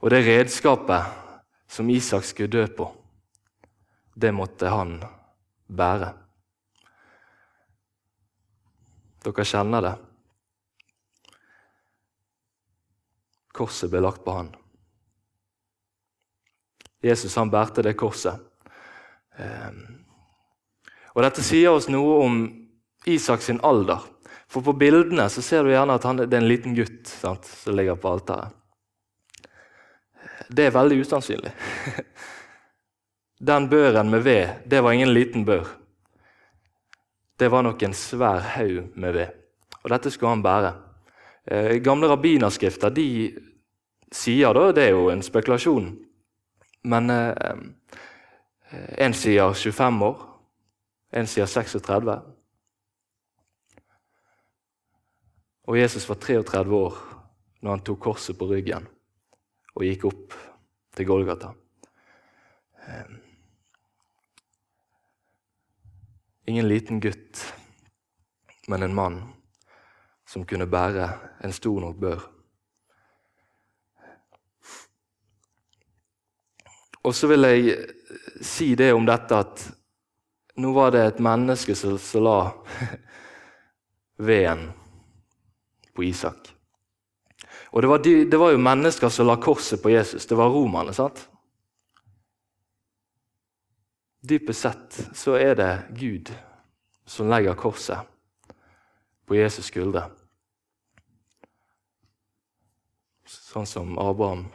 Og 0.00 0.10
det 0.12 0.22
redskapet 0.24 1.16
som 1.68 1.90
Isak 1.90 2.24
skulle 2.24 2.52
dø 2.52 2.64
på, 2.72 2.86
det 4.14 4.32
måtte 4.34 4.70
han 4.72 4.96
bære. 5.68 6.12
Dere 9.26 9.44
kjenner 9.44 9.84
det. 9.84 9.94
Korset 13.58 13.90
ble 13.90 14.00
lagt 14.02 14.24
på 14.24 14.36
han. 14.38 14.52
Jesus 17.02 17.34
han 17.38 17.50
bærte 17.50 17.82
det 17.82 17.96
korset. 17.98 18.38
Ehm, 19.38 20.06
og 21.14 21.22
Dette 21.26 21.42
sier 21.46 21.74
oss 21.74 21.88
noe 21.90 22.18
om 22.24 22.38
Isaks 23.06 23.50
alder. 23.62 24.02
For 24.48 24.64
På 24.64 24.72
bildene 24.72 25.28
så 25.28 25.42
ser 25.44 25.64
du 25.64 25.72
gjerne 25.72 25.98
at 25.98 26.06
han, 26.08 26.22
det 26.24 26.32
er 26.32 26.40
en 26.40 26.48
liten 26.48 26.76
gutt 26.76 27.08
sant, 27.10 27.44
som 27.44 27.76
ligger 27.76 27.98
på 28.00 28.14
alteret. 28.14 28.54
Det 30.48 30.64
er 30.64 30.72
veldig 30.72 31.02
usannsynlig. 31.04 31.52
Den 33.50 33.68
børen 33.68 34.10
med 34.10 34.24
ved, 34.24 34.64
det 34.64 34.80
var 34.80 34.96
ingen 34.96 35.12
liten 35.12 35.44
bør. 35.44 35.68
Det 37.38 37.50
var 37.52 37.62
nok 37.62 37.82
en 37.82 37.94
svær 37.94 38.40
haug 38.56 38.96
med 38.96 39.12
ved. 39.12 39.36
Og 39.84 39.92
dette 39.92 40.10
skulle 40.10 40.32
han 40.32 40.42
bære. 40.42 40.72
Eh, 41.46 41.76
gamle 41.84 42.08
rabbinerskrifter 42.08 42.90
de 42.90 43.06
sier 44.12 44.56
da, 44.56 44.72
det 44.72 44.88
er 44.88 44.96
jo 44.96 45.06
en 45.12 45.22
spekulasjon, 45.22 45.92
men 46.88 47.12
eh, 47.12 47.60
en 49.04 49.14
sier 49.16 49.54
25 49.54 50.02
år, 50.08 50.24
en 51.16 51.30
sier 51.30 51.46
36. 51.46 52.16
Og 55.68 55.76
Jesus 55.78 56.08
var 56.08 56.16
33 56.16 56.74
år 56.74 56.94
når 57.60 57.70
han 57.70 57.82
tok 57.84 57.98
korset 58.00 58.38
på 58.40 58.46
ryggen 58.48 58.86
og 59.76 59.84
gikk 59.84 60.06
opp 60.08 60.36
til 60.96 61.06
Golgata. 61.06 61.50
Eh, 62.88 63.10
ingen 66.48 66.68
liten 66.68 67.02
gutt, 67.04 67.42
men 68.72 68.82
en 68.82 68.96
mann 68.96 69.20
som 70.24 70.48
kunne 70.48 70.70
bære 70.72 71.10
en 71.44 71.52
stor 71.52 71.84
nok 71.84 72.00
bør. 72.00 72.24
Og 77.04 77.14
så 77.14 77.28
vil 77.28 77.44
jeg 77.44 77.76
si 78.40 78.72
det 78.74 78.94
om 78.96 79.04
dette 79.04 79.36
at 79.36 79.68
nå 80.58 80.72
var 80.72 80.96
det 80.96 81.04
et 81.04 81.24
menneske 81.24 81.76
som 81.76 82.24
la 82.24 82.40
veden 84.32 84.70
på 85.98 86.06
Isak. 86.06 86.52
Og 87.74 87.82
det 87.82 87.88
var, 87.90 87.98
de, 87.98 88.12
det 88.30 88.38
var, 88.38 88.52
jo 88.54 88.60
mennesker 88.62 89.10
som 89.10 89.26
la 89.26 89.34
korset 89.42 89.82
på 89.82 89.90
Jesus. 89.90 90.26
Det 90.26 90.38
var 90.38 90.52
romerne. 90.54 90.94
sant? 90.94 91.24
Dypest 94.22 94.62
sett 94.62 95.00
så 95.18 95.34
er 95.38 95.58
det 95.58 95.72
Gud 95.98 96.30
som 97.06 97.28
legger 97.30 97.58
korset 97.58 98.06
på 99.26 99.34
Jesus' 99.34 99.72
skuldre. 99.72 100.06
Sånn 103.26 103.66
som 103.66 103.98
Abraham 103.98 104.46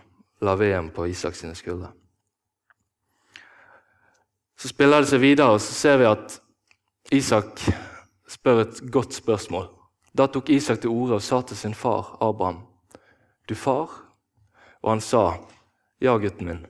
la 0.44 0.56
veden 0.56 0.90
på 0.96 1.10
Isaks 1.12 1.44
skuldre. 1.60 1.92
Så 4.58 4.72
spiller 4.72 5.04
det 5.04 5.12
seg 5.12 5.22
videre, 5.22 5.54
og 5.54 5.62
så 5.62 5.76
ser 5.76 6.00
vi 6.00 6.08
at 6.08 6.40
Isak 7.12 7.66
spør 8.32 8.64
et 8.64 8.84
godt 8.92 9.14
spørsmål. 9.14 9.68
Da 10.18 10.28
tok 10.28 10.50
Isak 10.50 10.82
til 10.82 10.90
orde 10.94 11.18
og 11.18 11.22
sa 11.22 11.42
til 11.42 11.58
sin 11.58 11.74
far 11.74 12.18
Abraham, 12.22 12.62
'Du 13.48 13.56
far?' 13.56 13.90
Og 14.82 14.92
han 14.92 15.02
sa, 15.02 15.38
'Ja, 16.02 16.18
gutten 16.18 16.48
min.' 16.48 16.68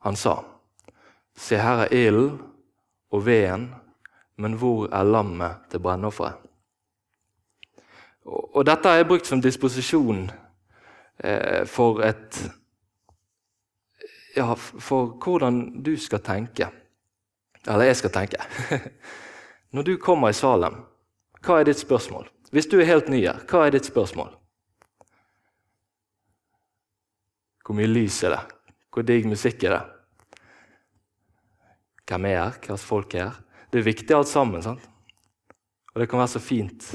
Han 0.00 0.16
sa, 0.16 0.44
'Se, 1.36 1.56
her 1.56 1.76
er 1.76 1.92
ilden 1.92 2.42
og 3.10 3.26
veden, 3.26 3.74
men 4.36 4.52
hvor 4.52 4.88
er 4.92 5.02
lammet 5.02 5.56
til 5.70 5.80
brennofferet?' 5.80 6.46
Og, 8.24 8.56
og 8.56 8.66
dette 8.66 8.88
er 8.88 9.08
brukt 9.08 9.26
som 9.26 9.42
disposisjon 9.42 10.30
eh, 11.24 11.66
for 11.66 12.00
et 12.00 12.52
ja, 14.36 14.54
for 14.54 15.06
hvordan 15.24 15.82
du 15.82 15.96
skal 15.96 16.20
tenke. 16.20 16.68
Eller 17.66 17.90
jeg 17.90 17.96
skal 17.96 18.10
tenke. 18.10 18.36
Når 19.72 19.82
du 19.82 19.96
kommer 19.96 20.28
i 20.28 20.32
Salem, 20.32 20.74
hva 21.44 21.60
er 21.60 21.68
ditt 21.70 21.80
spørsmål? 21.80 22.28
Hvis 22.50 22.68
du 22.68 22.80
er 22.80 22.88
helt 22.88 23.08
ny 23.08 23.22
her, 23.22 23.40
hva 23.48 23.66
er 23.66 23.76
ditt 23.76 23.88
spørsmål? 23.88 24.32
Hvor 27.64 27.78
mye 27.78 27.88
lys 27.90 28.18
er 28.26 28.34
det? 28.34 28.42
Hvor 28.90 29.06
digg 29.06 29.28
musikk 29.30 29.62
er 29.64 29.76
det? 29.76 29.82
Hvem 32.10 32.26
er 32.26 32.40
her? 32.40 32.56
Hva 32.58 32.74
slags 32.74 32.88
folk 32.88 33.14
er 33.14 33.28
her? 33.28 33.38
Det 33.70 33.78
er 33.78 33.86
viktig 33.86 34.16
alt 34.16 34.28
sammen. 34.28 34.62
sant? 34.62 34.82
Og 35.94 36.00
det 36.02 36.08
kan 36.10 36.18
være 36.18 36.34
så 36.34 36.42
fint. 36.42 36.88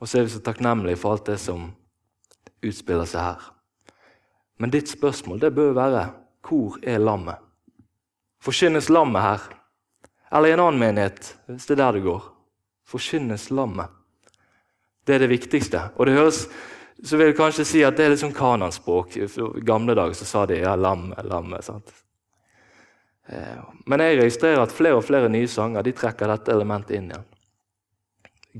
Og 0.00 0.08
så 0.08 0.18
er 0.18 0.24
vi 0.24 0.32
så 0.32 0.40
takknemlige 0.40 0.96
for 0.96 1.12
alt 1.12 1.26
det 1.28 1.38
som 1.40 1.70
utspiller 2.64 3.04
seg 3.08 3.20
her. 3.20 3.50
Men 4.58 4.72
ditt 4.72 4.88
spørsmål 4.88 5.42
det 5.42 5.54
bør 5.54 5.76
være 5.76 6.04
hvor 6.44 6.78
er 6.82 6.98
lammet? 6.98 7.36
Forkynnes 8.44 8.88
lammet 8.88 9.22
her? 9.22 9.44
Eller 10.32 10.48
i 10.48 10.56
en 10.56 10.64
annen 10.64 10.80
menighet, 10.80 11.36
hvis 11.46 11.68
det 11.68 11.76
er 11.76 11.84
der 11.84 11.98
det 11.98 12.06
går. 12.08 12.33
Forkynnes 12.88 13.50
lammet. 13.50 13.90
Det 15.04 15.16
er 15.16 15.24
det 15.24 15.32
viktigste. 15.32 15.80
Og 15.96 16.08
det 16.08 16.16
høres, 16.16 16.44
så 17.04 17.18
vil 17.18 17.30
jeg 17.30 17.38
kanskje 17.38 17.66
si 17.68 17.82
at 17.84 17.96
det 17.96 18.06
er 18.06 18.14
litt 18.14 18.22
sånn 18.22 18.36
kananspråk. 18.36 19.18
I 19.18 19.28
gamle 19.66 19.96
dager 19.96 20.16
så 20.16 20.28
sa 20.28 20.46
de 20.48 20.62
ja, 20.62 20.74
lammet, 20.76 21.20
lammet. 21.28 21.64
sant? 21.66 21.92
Eh, 23.26 23.60
men 23.86 24.04
jeg 24.04 24.20
registrerer 24.20 24.62
at 24.64 24.72
flere 24.72 25.00
og 25.00 25.06
flere 25.06 25.30
nye 25.32 25.48
sanger 25.48 25.84
de 25.84 25.94
trekker 25.96 26.30
dette 26.30 26.52
elementet 26.52 26.96
inn 26.98 27.10
igjen. 27.12 27.28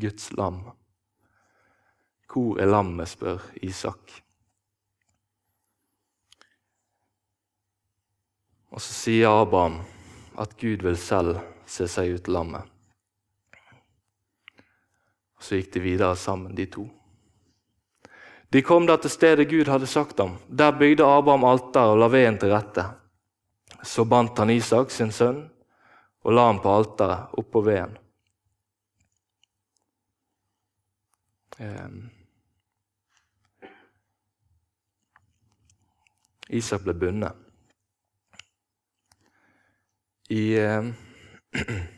Guds 0.04 0.32
lam. 0.36 0.60
Hvor 2.34 2.58
er 2.58 2.66
lammet, 2.66 3.12
spør 3.12 3.44
Isak. 3.62 4.20
Og 8.74 8.82
så 8.82 8.90
sier 8.90 9.30
Abraham 9.30 9.84
at 10.42 10.56
Gud 10.58 10.82
vil 10.82 10.96
selv 10.98 11.38
se 11.70 11.86
seg 11.88 12.16
ut 12.16 12.28
lammet. 12.28 12.73
Så 15.44 15.58
gikk 15.58 15.74
de 15.74 15.80
videre 15.84 16.16
sammen, 16.16 16.54
de 16.56 16.64
to. 16.72 16.86
De 18.48 18.62
kom 18.64 18.86
da 18.88 18.96
til 18.96 19.12
stedet 19.12 19.48
Gud 19.50 19.68
hadde 19.68 19.88
sagt 19.90 20.16
dem. 20.16 20.38
Der 20.48 20.72
bygde 20.72 21.04
Abraham 21.04 21.44
alter 21.44 21.92
og 21.92 21.98
la 22.00 22.08
veden 22.08 22.38
til 22.40 22.54
rette. 22.54 22.84
Så 23.84 24.06
bandt 24.08 24.38
han 24.40 24.52
Isak, 24.54 24.94
sin 24.94 25.12
sønn, 25.12 25.42
og 26.24 26.32
la 26.32 26.46
ham 26.48 26.62
på 26.64 26.72
alteret 26.72 27.34
oppå 27.36 27.60
veden. 27.66 27.98
Um. 31.60 31.98
Isak 36.48 36.82
ble 36.86 36.94
bundet. 36.94 37.36
I 40.32 40.42
eh, 40.56 40.88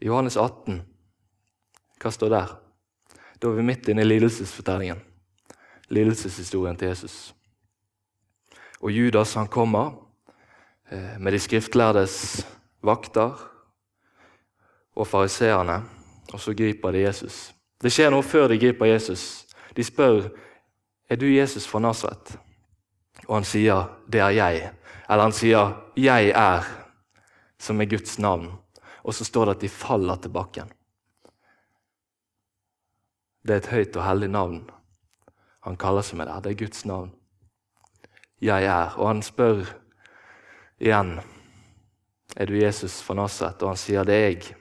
Johannes 0.00 0.36
18, 0.36 0.80
hva 2.00 2.10
står 2.10 2.32
der? 2.32 2.52
Da 3.40 3.48
er 3.48 3.58
vi 3.58 3.64
midt 3.64 3.88
inne 3.88 4.04
i 4.04 4.08
lidelsesfortellingen. 4.08 5.00
Lidelseshistorien 5.92 6.76
til 6.76 6.88
Jesus. 6.88 7.34
Og 8.80 8.92
Judas 8.92 9.34
han 9.34 9.48
kommer 9.48 9.92
eh, 10.90 11.18
med 11.18 11.32
de 11.32 11.38
skriftlærdes 11.38 12.46
vakter 12.82 13.36
og 14.96 15.06
fariseerne, 15.06 15.82
og 16.32 16.40
så 16.40 16.54
griper 16.54 16.92
de 16.92 17.04
Jesus. 17.04 17.50
Det 17.82 17.92
skjer 17.92 18.12
noe 18.12 18.24
før 18.24 18.48
de 18.48 18.60
griper 18.60 18.88
Jesus. 18.92 19.44
De 19.76 19.84
spør 19.84 20.30
er 21.10 21.16
du 21.16 21.26
Jesus 21.26 21.66
fra 21.68 21.80
Nasaret. 21.82 22.38
Og 23.28 23.36
han 23.36 23.44
sier, 23.44 23.84
'Det 24.08 24.20
er 24.20 24.30
jeg'. 24.30 24.70
Eller 25.10 25.22
han 25.22 25.32
sier 25.32 25.72
'Jeg 25.96 26.30
er', 26.30 26.64
som 27.58 27.80
er 27.80 27.84
Guds 27.84 28.18
navn. 28.18 28.52
Og 29.04 29.14
så 29.14 29.24
står 29.24 29.46
det 29.46 29.56
at 29.56 29.64
de 29.64 29.72
faller 29.72 30.20
til 30.20 30.32
bakken. 30.34 30.72
Det 33.42 33.54
er 33.54 33.62
et 33.62 33.72
høyt 33.72 33.96
og 33.96 34.04
hellig 34.04 34.28
navn. 34.30 34.60
Han 35.64 35.76
kaller 35.80 36.04
seg 36.04 36.20
med 36.20 36.28
det. 36.28 36.42
Det 36.44 36.52
er 36.52 36.62
Guds 36.64 36.84
navn. 36.84 37.10
'Jeg 38.40 38.64
er'. 38.64 38.96
Og 38.96 39.06
han 39.06 39.22
spør 39.22 39.66
igjen, 40.80 41.20
'Er 42.36 42.46
du 42.46 42.54
Jesus 42.54 43.02
fra 43.02 43.14
Nasaret?' 43.14 43.62
Og 43.62 43.68
han 43.68 43.76
sier, 43.76 44.04
'Det 44.04 44.14
er 44.14 44.30
jeg'. 44.30 44.54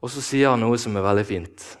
Og 0.00 0.10
så 0.10 0.20
sier 0.20 0.50
han 0.50 0.60
noe 0.60 0.78
som 0.78 0.96
er 0.96 1.02
veldig 1.02 1.26
fint. 1.26 1.78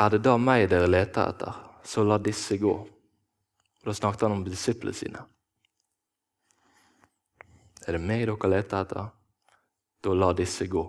Er 0.00 0.08
det 0.08 0.24
da 0.24 0.36
meg 0.36 0.70
dere 0.70 0.86
leter 0.90 1.28
etter, 1.28 1.52
så 1.84 2.02
la 2.02 2.18
disse 2.18 2.58
gå. 2.58 2.72
Og 2.72 3.84
Da 3.84 3.92
snakket 3.92 4.20
han 4.20 4.32
om 4.32 4.44
disiplene 4.44 4.94
sine. 4.94 5.18
Er 7.84 7.96
det 7.96 8.04
meg 8.04 8.24
dere 8.28 8.50
leter 8.50 8.80
etter, 8.80 9.10
da 10.04 10.14
la 10.16 10.32
disse 10.36 10.66
gå. 10.68 10.84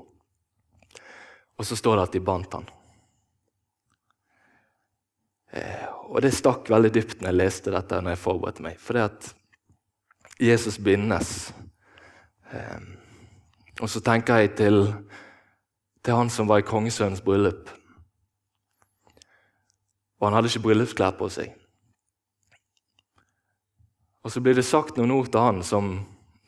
Og 1.56 1.68
så 1.68 1.76
står 1.80 1.98
det 1.98 2.08
at 2.08 2.16
de 2.16 2.24
bandt 2.24 2.58
han. 2.58 2.68
Eh, 5.56 5.88
og 6.12 6.20
det 6.24 6.34
stakk 6.36 6.68
veldig 6.72 6.92
dypt 6.96 7.22
når 7.22 7.32
jeg 7.32 7.40
leste 7.40 7.74
dette 7.74 8.00
når 8.02 8.16
jeg 8.16 8.24
forberedte 8.24 8.66
meg. 8.66 8.80
For 8.82 8.98
det 8.98 9.06
at 9.08 9.30
Jesus 10.42 10.78
bindes. 10.84 11.54
Eh, 12.52 12.82
og 13.80 13.92
så 13.92 14.02
tenker 14.04 14.44
jeg 14.44 14.56
til, 14.60 14.82
til 16.04 16.20
han 16.20 16.32
som 16.32 16.48
var 16.52 16.64
i 16.64 16.68
kongesønnens 16.68 17.24
bryllup. 17.24 17.72
Og 20.20 20.28
han 20.28 20.38
hadde 20.38 20.52
ikke 20.52 20.68
bryllupsklær 20.68 21.16
på 21.20 21.30
seg. 21.32 21.56
Og 24.26 24.32
så 24.34 24.42
blir 24.42 24.58
det 24.58 24.66
sagt 24.66 24.98
noen 24.98 25.14
ord 25.14 25.28
til 25.30 25.44
han 25.44 25.60
som, 25.64 26.00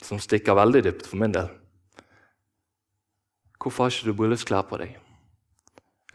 som 0.02 0.20
stikker 0.22 0.58
veldig 0.58 0.84
dypt 0.86 1.08
for 1.10 1.20
min 1.22 1.34
del. 1.36 1.50
Hvorfor 3.58 3.88
har 3.88 3.92
ikke 3.92 4.12
du 4.12 4.18
bryllupsklær 4.18 4.68
på 4.70 4.80
deg? 4.80 4.94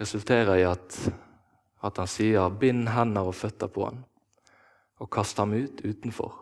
Resulterer 0.01 0.61
i 0.61 0.65
at, 0.67 0.97
at 1.85 1.99
han 1.99 2.09
sier 2.09 2.49
'bind 2.49 2.89
hender 2.89 3.29
og 3.29 3.35
føtter 3.35 3.69
på 3.69 3.85
han', 3.85 4.05
og 4.99 5.11
kast 5.11 5.37
ham 5.39 5.53
ut 5.53 5.83
utenfor. 5.85 6.39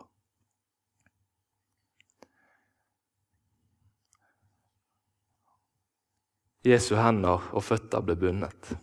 Jesu 6.64 6.94
hender 6.96 7.50
og 7.57 7.64
føtter 7.64 8.05
ble 8.05 8.16
bundet 8.16 8.74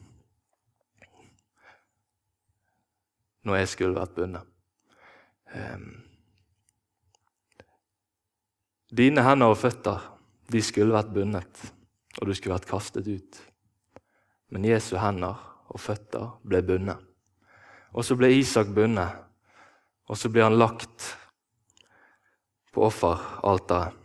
når 3.47 3.61
jeg 3.61 3.67
skulle 3.71 3.95
vært 3.95 4.15
bundet. 4.15 4.47
Um, 5.55 6.06
dine 8.89 9.23
hender 9.25 9.51
og 9.51 9.59
føtter 9.59 10.03
de 10.51 10.61
skulle 10.63 10.95
vært 10.95 11.11
bundet, 11.11 11.63
og 12.21 12.27
du 12.27 12.33
skulle 12.35 12.55
vært 12.55 12.69
kastet 12.69 13.07
ut. 13.07 13.39
Men 14.53 14.65
Jesu 14.67 14.95
hender 15.01 15.35
og 15.67 15.81
føtter 15.83 16.37
ble 16.47 16.61
bundet. 16.63 17.01
Og 17.91 18.05
så 18.07 18.15
ble 18.15 18.31
Isak 18.35 18.71
bundet, 18.75 19.11
og 20.07 20.19
så 20.19 20.31
ble 20.31 20.45
han 20.45 20.55
lagt 20.55 21.11
på 22.71 22.85
offeralteret. 22.87 24.03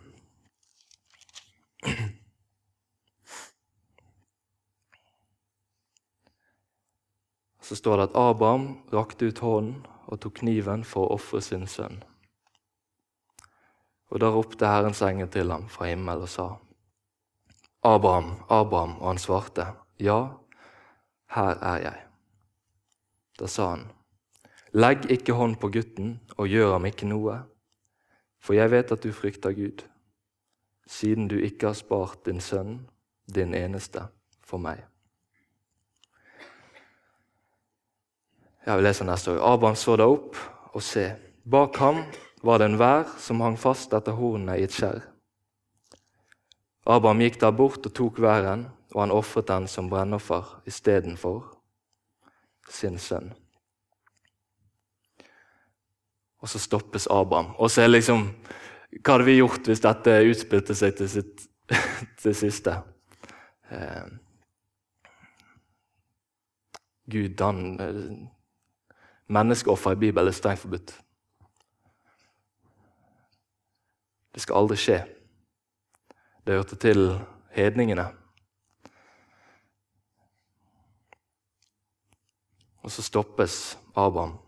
Så 7.63 7.77
står 7.79 7.97
det 7.97 8.09
at 8.09 8.17
Abraham 8.19 8.65
rakte 8.91 9.29
ut 9.31 9.39
hånden 9.39 9.85
og 10.11 10.19
tok 10.19 10.41
kniven 10.41 10.83
for 10.83 11.07
å 11.07 11.15
ofre 11.15 11.39
sin 11.41 11.63
sønn. 11.69 12.01
Og 14.13 14.21
Da 14.21 14.29
ropte 14.29 14.69
Herrens 14.69 15.01
engel 15.01 15.27
til 15.33 15.49
ham 15.49 15.65
fra 15.73 15.87
himmelen 15.89 16.21
og 16.21 16.29
sa, 16.29 16.51
Abraham, 17.83 18.35
Abraham, 18.49 18.99
og 19.01 19.07
han 19.07 19.17
svarte, 19.17 19.65
Ja, 19.99 20.37
her 21.33 21.57
er 21.57 21.79
jeg. 21.81 22.03
Da 23.39 23.47
sa 23.49 23.69
han, 23.73 23.87
Legg 24.73 25.09
ikke 25.11 25.33
hånd 25.33 25.57
på 25.61 25.69
gutten 25.73 26.19
og 26.37 26.47
gjør 26.47 26.75
ham 26.75 26.85
ikke 26.85 27.09
noe, 27.09 27.39
for 28.41 28.57
jeg 28.57 28.71
vet 28.71 28.91
at 28.91 29.03
du 29.03 29.11
frykter 29.13 29.53
Gud, 29.53 29.83
siden 30.85 31.27
du 31.27 31.37
ikke 31.37 31.71
har 31.71 31.77
spart 31.77 32.25
din 32.25 32.41
sønn, 32.41 32.79
din 33.25 33.53
eneste, 33.53 34.07
for 34.45 34.61
meg. 34.61 34.81
Jeg 38.65 38.77
vil 38.77 38.85
lese 38.87 39.05
neste 39.05 39.33
år. 39.33 39.41
Abraham 39.53 39.75
så 39.75 39.97
da 39.99 40.07
opp, 40.07 40.37
og 40.73 40.81
se, 40.81 41.09
bak 41.45 41.77
ham 41.81 42.05
var 42.43 42.59
det 42.59 42.65
en 42.67 42.79
vær 42.79 43.07
som 43.23 43.41
hang 43.41 43.55
fast 43.59 43.93
etter 43.95 44.15
hornene 44.17 44.57
i 44.59 44.65
et 44.67 44.75
skjær. 44.75 44.99
Abraham 46.83 47.21
gikk 47.23 47.39
der 47.39 47.53
bort 47.55 47.85
og 47.87 47.93
tok 47.95 48.19
væren, 48.19 48.67
og 48.93 48.99
han 49.01 49.15
ofret 49.15 49.47
den 49.47 49.69
som 49.71 49.87
brennoffer 49.89 50.57
istedenfor 50.67 51.45
sin 52.69 52.99
sønn. 52.99 53.31
Og 56.43 56.51
så 56.51 56.59
stoppes 56.59 57.07
Abraham. 57.07 57.53
Og 57.55 57.71
så 57.71 57.85
er 57.85 57.93
liksom 57.93 58.27
Hva 58.93 59.15
hadde 59.15 59.25
vi 59.25 59.39
gjort 59.39 59.65
hvis 59.65 59.81
dette 59.81 60.11
utspilte 60.29 60.75
seg 60.77 60.97
til 60.99 61.07
sitt 61.09 61.45
til 62.21 62.35
siste? 62.37 62.75
Eh, 63.71 64.11
Gud, 67.09 67.41
han 67.41 67.79
eh, 67.81 68.03
Menneskeoffer 69.33 69.95
i 69.95 70.01
Bibelen 70.03 70.29
er 70.29 70.35
strengt 70.35 70.61
forbudt. 70.61 70.93
Det 74.33 74.41
skal 74.41 74.63
aldri 74.63 74.77
skje. 74.81 74.99
Det 76.43 76.57
hørte 76.57 76.75
til 76.75 77.05
hedningene. 77.55 78.07
Og 82.83 82.91
så 82.91 83.05
stoppes 83.05 83.77
Abraham 83.95 84.39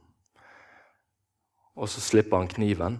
og 1.75 1.89
så 1.91 2.01
slipper 2.01 2.39
han 2.39 2.51
kniven. 2.51 2.99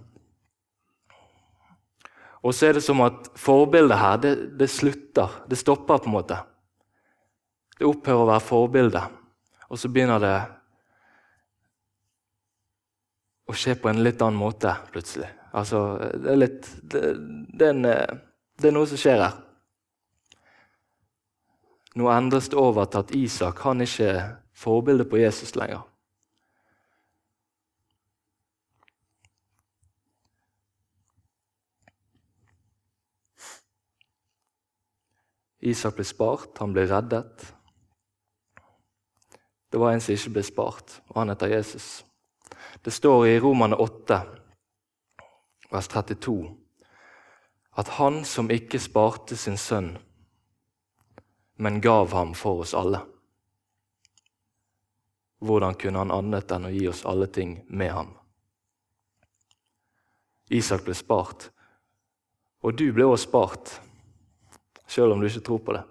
Og 2.45 2.54
så 2.54 2.67
er 2.67 2.78
det 2.78 2.84
som 2.86 3.02
at 3.02 3.32
forbildet 3.39 3.98
her 3.98 4.19
det, 4.21 4.34
det 4.60 4.69
slutter. 4.69 5.32
Det 5.50 5.58
stopper 5.58 6.04
på 6.04 6.12
en 6.12 6.17
måte. 6.17 6.38
Det 7.80 7.88
opphører 7.88 8.21
å 8.21 8.28
være 8.30 8.43
forbilde, 8.43 9.02
og 9.67 9.80
så 9.80 9.89
begynner 9.91 10.21
det 10.24 10.36
å 13.52 13.56
skje 13.58 13.76
på 13.76 13.89
en 13.91 14.00
litt 14.06 14.21
annen 14.24 14.39
måte 14.39 14.71
plutselig. 14.93 15.28
Altså, 15.56 15.82
det 16.20 16.32
er, 16.34 16.39
litt, 16.39 16.70
det, 16.84 17.02
det, 17.56 17.68
er 17.68 17.74
en, 17.74 17.86
det 18.60 18.70
er 18.70 18.76
noe 18.76 18.88
som 18.89 19.00
skjer 19.00 19.22
her. 19.24 19.38
Nå 21.96 22.10
endres 22.12 22.50
det 22.52 22.60
over 22.60 22.89
til 22.91 23.06
at 23.06 23.13
Isak 23.15 23.62
han 23.63 23.84
ikke 23.86 24.08
er 24.12 24.24
forbildet 24.56 25.08
på 25.08 25.22
Jesus 25.22 25.56
lenger. 25.56 25.86
Isak 35.65 35.96
ble 35.98 36.06
spart, 36.06 36.52
han 36.60 36.76
ble 36.76 36.84
reddet. 36.91 37.48
Det 39.72 39.80
var 39.82 39.96
en 39.96 40.04
som 40.04 40.13
ikke 40.13 40.36
ble 40.36 40.44
spart, 40.46 41.00
og 41.10 41.24
han 41.24 41.32
heter 41.32 41.56
Jesus. 41.56 41.88
Det 42.84 42.94
står 42.94 43.26
i 43.32 43.39
Romane 43.41 43.80
8, 43.82 44.20
vers 45.71 45.88
32, 45.88 46.51
at 47.75 47.88
han 47.97 48.23
som 48.25 48.51
ikke 48.51 48.80
sparte 48.80 49.38
sin 49.38 49.58
sønn, 49.58 49.95
men 51.56 51.82
gav 51.82 52.12
ham 52.13 52.34
for 52.36 52.63
oss 52.63 52.73
alle. 52.75 53.01
Hvordan 55.45 55.75
kunne 55.80 56.04
han 56.04 56.13
annet 56.13 56.51
enn 56.51 56.67
å 56.67 56.73
gi 56.73 56.86
oss 56.89 57.06
alle 57.06 57.28
ting 57.28 57.58
med 57.69 57.91
ham? 57.93 58.13
Isak 60.49 60.86
ble 60.86 60.95
spart, 60.95 61.49
og 62.62 62.78
du 62.78 62.88
ble 62.93 63.08
også 63.08 63.28
spart 63.30 63.75
sjøl 64.89 65.13
om 65.13 65.21
du 65.21 65.28
ikke 65.28 65.43
tror 65.45 65.62
på 65.65 65.75
det. 65.75 65.84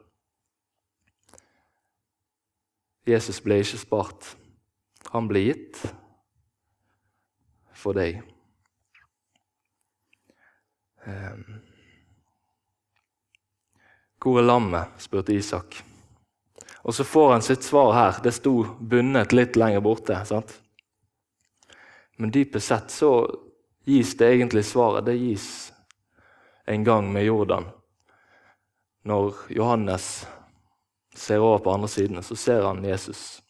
Jesus 3.04 3.40
ble 3.44 3.58
ikke 3.60 3.80
spart. 3.80 4.30
Han 5.12 5.28
ble 5.28 5.42
gitt 5.44 5.80
for 7.76 7.96
deg. 7.96 8.22
Ehm. 11.06 11.60
Hvor 14.22 14.38
er 14.38 14.42
lammet? 14.42 14.88
spurte 14.98 15.34
Isak. 15.34 15.82
Og 16.84 16.94
så 16.94 17.04
får 17.04 17.32
han 17.32 17.42
sitt 17.42 17.62
svar 17.62 17.92
her. 17.92 18.20
Det 18.22 18.32
sto 18.32 18.64
bundet 18.80 19.32
litt 19.32 19.56
lenger 19.56 19.80
borte. 19.80 20.24
sant? 20.24 20.60
Men 22.16 22.30
dypest 22.30 22.66
sett 22.66 22.90
så 22.90 23.40
gis 23.84 24.16
det 24.16 24.32
egentlig 24.32 24.64
svaret. 24.64 25.04
Det 25.04 25.16
gis 25.16 25.72
en 26.64 26.84
gang 26.84 27.12
med 27.12 27.24
Jordan 27.24 27.68
når 29.04 29.34
Johannes 29.48 30.26
ser 31.14 31.38
over 31.38 31.58
på 31.58 31.70
andre 31.70 31.88
siden, 31.88 32.22
så 32.22 32.36
ser 32.36 32.62
han 32.64 32.84
Jesus. 32.84 33.42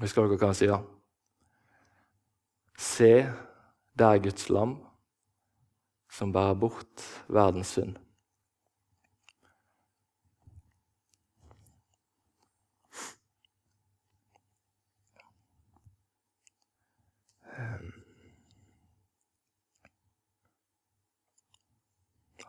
Husker 0.00 0.26
dere 0.26 0.38
hva 0.38 0.50
han 0.50 0.58
sier? 0.58 0.82
Se, 2.76 3.12
det 3.94 4.08
er 4.08 4.24
Guds 4.26 4.50
lam 4.50 4.74
som 6.16 6.32
bærer 6.32 6.56
bort 6.56 7.04
verdens 7.28 7.74
synd. 7.76 7.96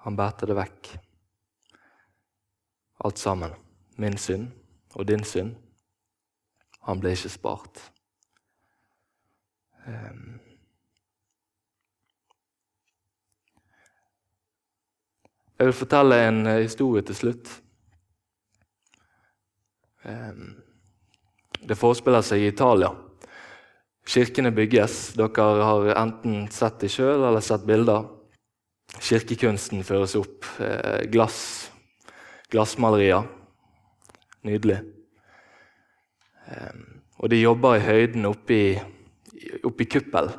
Han 0.08 0.16
bærte 0.16 0.48
det 0.48 0.56
vekk 0.56 0.94
alt 3.04 3.20
sammen. 3.20 3.52
Min 4.00 4.16
synd 4.18 4.48
og 4.96 5.08
din 5.10 5.24
synd. 5.28 5.56
Han 6.88 7.02
ble 7.04 7.12
ikke 7.12 7.36
spart. 7.36 7.82
Um. 9.88 10.47
Jeg 15.58 15.70
vil 15.70 15.74
fortelle 15.74 16.22
en 16.28 16.46
eh, 16.46 16.64
historie 16.68 17.02
til 17.02 17.16
slutt. 17.18 17.52
Um. 20.06 20.64
Det 21.68 21.76
forespiller 21.76 22.22
seg 22.24 22.44
i 22.44 22.52
Italia. 22.52 22.92
Kirkene 24.08 24.54
bygges. 24.56 25.18
Dere 25.20 25.48
har 25.68 25.90
enten 25.98 26.46
sett 26.54 26.78
dem 26.80 26.92
sjøl 26.92 27.26
eller 27.28 27.44
sett 27.44 27.66
bilder. 27.68 28.06
Kirkekunsten 29.04 29.84
føres 29.84 30.16
opp. 30.16 30.46
Eh, 30.64 31.08
glass 31.12 31.40
glassmalerier. 32.54 33.26
Nydelig. 34.48 34.78
Ehm, 36.48 37.02
og 37.20 37.30
de 37.34 37.42
jobber 37.42 37.76
i 37.76 37.84
høyden 37.84 38.30
oppe 38.30 38.54
i 38.56 39.88
kuppel. 39.92 40.32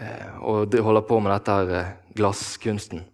Ehm, 0.00 0.38
og 0.40 0.70
de 0.72 0.80
holder 0.80 1.04
på 1.04 1.20
med 1.20 1.34
dette 1.34 1.58
eh, 1.80 1.92
glasskunsten. 2.16 3.04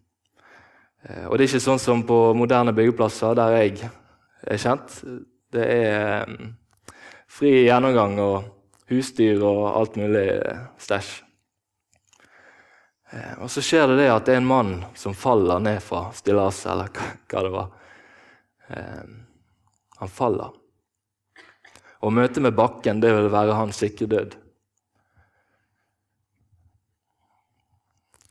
Ehm, 1.08 1.26
og 1.28 1.36
det 1.36 1.44
er 1.44 1.48
ikke 1.48 1.64
sånn 1.64 1.82
som 1.82 2.04
på 2.06 2.18
moderne 2.36 2.74
byggeplasser 2.76 3.36
der 3.38 3.56
jeg 3.58 3.90
er 4.46 4.60
kjent. 4.60 5.00
Det 5.50 5.66
er 5.66 6.30
fri 7.30 7.64
gjennomgang 7.66 8.18
og 8.22 8.36
husdyr 8.90 9.42
og 9.46 9.64
alt 9.70 9.98
mulig 10.00 10.26
eh, 10.36 10.62
stæsj. 10.82 11.10
Eh, 13.10 13.34
og 13.42 13.50
Så 13.50 13.62
skjer 13.64 13.90
det 13.90 14.00
det 14.02 14.10
at 14.12 14.26
det 14.26 14.36
er 14.36 14.42
en 14.42 14.50
mann 14.50 14.74
som 14.98 15.16
faller 15.16 15.62
ned 15.62 15.80
fra 15.82 16.08
stillaset, 16.14 16.70
eller 16.72 16.90
hva 17.30 17.44
det 17.46 17.54
var. 17.54 17.70
Eh, 18.68 19.02
han 20.00 20.12
faller. 20.12 20.52
Og 22.00 22.14
møtet 22.16 22.42
med 22.42 22.56
bakken 22.56 23.00
det 23.02 23.10
vil 23.12 23.32
være 23.32 23.58
hans 23.58 23.82
sikre 23.82 24.08
død. 24.08 24.36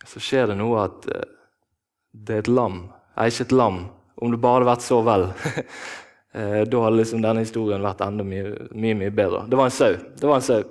Så 0.10 0.21
skjer 0.23 0.49
det 0.49 0.58
noe 0.58 0.88
at 0.88 1.05
eh, 1.12 1.27
det 2.25 2.36
er 2.36 2.43
et 2.43 2.51
lam. 2.51 2.82
Nei, 3.15 3.27
ikke 3.32 3.47
et 3.47 3.55
lam. 3.55 3.77
Om 4.19 4.34
det 4.34 4.41
bare 4.43 4.60
hadde 4.60 4.69
vært 4.69 4.86
så 4.86 4.99
vel. 5.05 5.27
da 6.71 6.82
hadde 6.84 6.99
liksom 6.99 7.23
denne 7.23 7.43
historien 7.45 7.84
vært 7.84 8.03
enda 8.05 8.23
mye, 8.27 8.69
mye, 8.75 8.95
mye 8.99 9.13
bedre. 9.15 9.45
Det 9.49 9.58
var 9.60 9.69
en 9.69 9.75
sau. 9.75 9.93
Det 9.95 10.27
var 10.27 10.41
en 10.41 10.47
sau. 10.49 10.62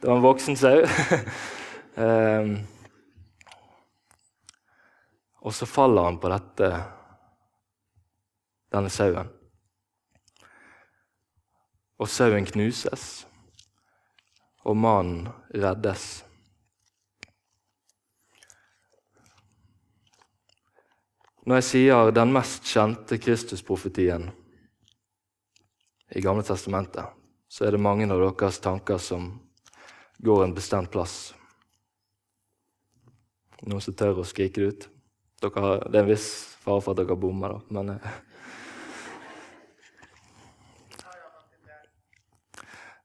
Det 0.00 0.08
var 0.08 0.16
en 0.16 0.24
voksen 0.24 0.56
sau. 0.58 0.78
Og 5.44 5.54
så 5.54 5.66
faller 5.68 6.02
han 6.08 6.18
på 6.18 6.28
dette, 6.32 6.68
denne 8.72 8.90
sauen. 8.90 9.28
Og 12.00 12.08
sauen 12.08 12.48
knuses, 12.48 13.04
og 14.64 14.76
mannen 14.80 15.28
reddes. 15.52 16.24
Når 21.44 21.58
jeg 21.60 21.64
sier 21.68 22.10
den 22.16 22.30
mest 22.32 22.64
kjente 22.64 23.18
Kristusprofetien 23.20 24.30
i 26.16 26.22
Gamle 26.24 26.44
testamentet, 26.46 27.04
så 27.52 27.66
er 27.66 27.74
det 27.74 27.82
mange 27.84 28.06
av 28.08 28.22
deres 28.22 28.60
tanker 28.64 28.96
som 28.96 29.26
går 30.24 30.44
en 30.44 30.54
bestemt 30.56 30.88
plass. 30.94 31.34
Noen 33.60 33.84
som 33.84 33.96
tør 33.96 34.22
å 34.22 34.24
skrike 34.24 34.62
det 34.62 34.68
ut? 34.70 34.86
Dere, 35.44 35.72
det 35.84 35.98
er 35.98 36.06
en 36.06 36.08
viss 36.08 36.28
fare 36.62 36.80
for 36.80 36.94
at 36.94 37.02
dere 37.02 37.16
bommer, 37.20 37.58
da, 37.58 37.76
men 37.76 37.92
eh. 37.98 38.14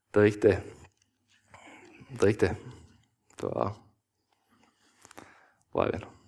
Det 0.09 0.21
er 0.21 0.25
riktig. 0.29 0.53
Det 2.07 2.23
er 2.23 2.31
riktig. 2.31 2.53
Det 3.35 3.51
var 3.51 3.75
bra, 5.75 5.89
Eivind. 5.89 6.18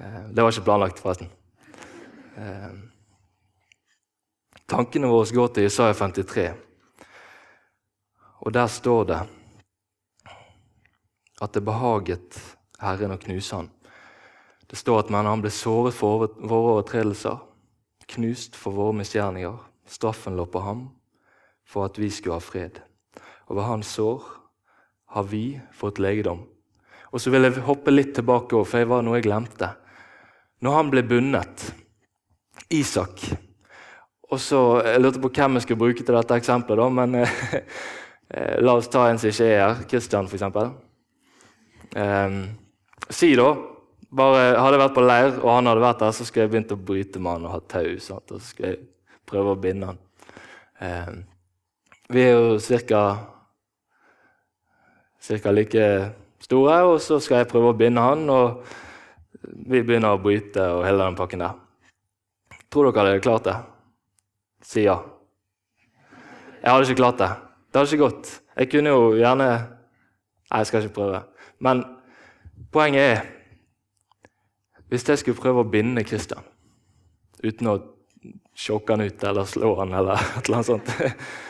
Eh, 0.00 0.22
det 0.32 0.42
var 0.42 0.52
ikke 0.52 0.64
planlagt, 0.64 1.00
forresten. 1.02 1.28
Eh, 2.36 2.70
tankene 4.70 5.10
våre 5.10 5.28
går 5.36 5.52
til 5.54 5.68
Isaiah 5.68 5.94
53, 5.96 6.46
og 8.40 8.54
der 8.56 8.66
står 8.66 9.04
det 9.10 9.20
at 11.40 11.52
det 11.52 11.64
behaget 11.64 12.38
Herren 12.80 13.12
å 13.12 13.20
knuse 13.20 13.56
han. 13.56 13.68
Det 14.70 14.78
står 14.78 15.02
at 15.02 15.10
men 15.12 15.28
han 15.28 15.42
ble 15.42 15.50
såret 15.52 15.96
for 15.96 16.30
våre 16.38 16.76
overtredelser, 16.76 17.40
knust 18.14 18.56
for 18.56 18.76
våre 18.76 18.96
misgjerninger. 19.00 19.58
Straffen 19.90 20.36
lå 20.38 20.46
på 20.46 20.62
ham 20.62 20.86
for 21.66 21.84
at 21.84 21.98
vi 21.98 22.08
skulle 22.10 22.38
ha 22.38 22.44
fred. 22.44 22.78
Og 23.50 23.58
ved 23.58 23.66
hans 23.66 23.90
sår 23.98 24.22
har 25.16 25.26
vi 25.26 25.60
fått 25.74 25.98
legedom. 25.98 26.44
Og 27.10 27.20
så 27.20 27.32
vil 27.34 27.48
jeg 27.48 27.66
hoppe 27.66 27.90
litt 27.90 28.14
tilbake, 28.14 28.54
for 28.64 28.78
det 28.78 28.88
var 28.88 29.02
noe 29.02 29.18
jeg 29.18 29.26
glemte. 29.26 29.72
Når 30.60 30.76
han 30.76 30.90
ble 30.92 31.02
bundet, 31.08 31.70
Isak 32.70 33.24
og 34.30 34.38
så, 34.38 34.58
Jeg 34.84 35.00
lurte 35.00 35.18
på 35.18 35.30
hvem 35.34 35.56
jeg 35.56 35.62
skulle 35.64 35.80
bruke 35.80 36.04
til 36.04 36.14
dette 36.14 36.36
eksempelet, 36.38 36.78
da, 36.78 36.88
men 36.88 37.16
Eh, 38.34 38.60
la 38.62 38.72
oss 38.72 38.88
ta 38.88 39.08
en 39.08 39.18
som 39.18 39.30
ikke 39.30 39.46
er 39.48 39.58
her. 39.58 39.82
Kristian, 39.90 40.28
f.eks. 40.30 40.42
Eh, 41.98 42.36
si 43.10 43.32
da 43.34 43.48
bare 44.10 44.44
Hadde 44.58 44.76
jeg 44.76 44.82
vært 44.82 44.94
på 44.94 45.02
leir 45.02 45.32
og 45.38 45.48
han 45.52 45.68
hadde 45.70 45.82
vært 45.82 46.00
der, 46.02 46.14
så 46.14 46.24
skulle 46.26 46.44
jeg 46.44 46.52
begynt 46.52 46.74
å 46.74 46.78
bryte 46.78 47.22
med 47.22 47.36
han 47.36 47.48
og 47.48 47.54
ha 47.54 47.60
tau. 47.70 47.90
Sant? 48.02 48.30
Og 48.30 48.38
så 48.38 48.52
skulle 48.52 48.72
jeg 48.72 48.80
prøve 49.26 49.54
å 49.54 49.58
binde 49.58 49.90
han. 49.90 50.00
Eh, 50.82 51.12
vi 52.10 52.24
er 52.26 52.32
jo 52.34 52.56
cirka, 52.62 53.02
cirka 55.22 55.54
like 55.54 55.84
store, 56.42 56.80
og 56.90 56.98
så 57.02 57.20
skal 57.22 57.42
jeg 57.42 57.50
prøve 57.50 57.70
å 57.70 57.78
binde 57.78 58.02
han. 58.02 58.26
og 58.30 58.62
vi 59.42 59.82
begynner 59.82 60.14
å 60.14 60.20
bryte 60.22 60.64
og 60.74 60.84
hele 60.84 61.04
den 61.04 61.16
pakken 61.18 61.44
der. 61.44 61.56
Tror 62.70 62.90
dere 62.90 63.06
hadde 63.08 63.24
klart 63.24 63.46
det? 63.48 63.56
Si 64.62 64.84
ja. 64.84 64.98
Jeg 66.60 66.68
hadde 66.70 66.86
ikke 66.86 67.00
klart 67.00 67.18
det. 67.18 67.30
Det 67.70 67.80
hadde 67.80 67.90
ikke 67.94 68.04
gått. 68.04 68.32
Jeg 68.56 68.70
kunne 68.72 68.92
jo 68.92 69.12
gjerne 69.18 69.50
Nei, 70.50 70.58
jeg 70.58 70.66
skal 70.66 70.82
ikke 70.82 70.96
prøve. 70.96 71.20
Men 71.62 71.84
poenget 72.74 73.04
er 73.04 73.20
Hvis 74.90 75.06
jeg 75.06 75.20
skulle 75.20 75.38
prøve 75.38 75.62
å 75.62 75.70
binde 75.70 76.02
Kristian 76.04 76.46
uten 77.40 77.70
å 77.70 77.76
sjokke 78.58 78.92
han 78.92 79.06
ut 79.06 79.22
eller 79.24 79.46
slå 79.48 79.70
han 79.78 79.94
eller 79.96 80.18
et 80.36 80.48
eller 80.50 80.58
annet 80.58 80.68
sånt, 80.68 80.90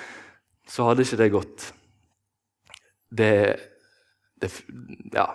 så 0.73 0.85
hadde 0.87 1.03
ikke 1.03 1.19
det 1.19 1.31
gått. 1.35 1.65
Det, 3.11 3.33
det 4.39 4.53
Ja. 5.17 5.27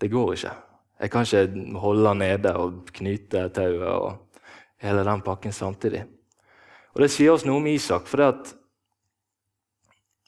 Det 0.00 0.08
går 0.10 0.32
ikke. 0.32 0.54
Jeg 1.00 1.10
kan 1.10 1.24
ikke 1.24 1.78
holde 1.80 2.08
han 2.12 2.20
nede 2.20 2.52
og 2.60 2.90
knyte 2.92 3.46
tauet 3.56 3.88
og 3.88 4.42
hele 4.84 5.04
den 5.06 5.22
pakken 5.24 5.52
samtidig. 5.52 6.04
Og 6.92 7.00
Det 7.00 7.10
sier 7.12 7.32
oss 7.32 7.46
noe 7.46 7.60
om 7.60 7.68
Isak, 7.70 8.08
for 8.10 8.20
det 8.20 8.28
at 8.28 8.52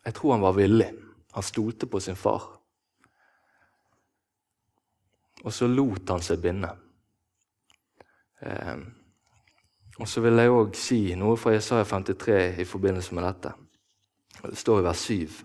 jeg 0.07 0.15
tror 0.17 0.33
han 0.37 0.45
var 0.45 0.57
villig. 0.57 0.89
Han 1.33 1.45
stolte 1.45 1.87
på 1.87 2.01
sin 2.01 2.17
far. 2.17 2.49
Og 5.43 5.53
så 5.53 5.67
lot 5.67 6.09
han 6.11 6.23
seg 6.23 6.41
binde. 6.43 6.71
Eh, 8.43 8.77
og 10.01 10.09
så 10.09 10.23
vil 10.25 10.41
jeg 10.41 10.53
òg 10.55 10.77
si 10.79 11.01
noe 11.19 11.37
fra 11.37 11.53
Jesaja 11.55 11.85
53 11.85 12.63
i 12.63 12.67
forbindelse 12.69 13.15
med 13.15 13.27
dette. 13.29 13.53
Det 14.43 14.59
står 14.59 14.81
i 14.81 14.87
vers 14.87 15.05
7. 15.11 15.41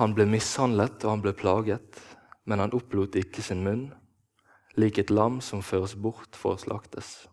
Han 0.00 0.14
ble 0.16 0.26
mishandlet 0.26 1.04
og 1.04 1.12
han 1.12 1.22
ble 1.22 1.32
plaget, 1.38 2.00
men 2.44 2.60
han 2.60 2.74
opplot 2.76 3.16
ikke 3.16 3.42
sin 3.42 3.62
munn, 3.64 3.88
lik 4.80 4.98
et 4.98 5.12
lam 5.14 5.40
som 5.44 5.62
føres 5.62 5.94
bort 5.96 6.36
for 6.36 6.56
å 6.56 6.60
slaktes, 6.60 7.26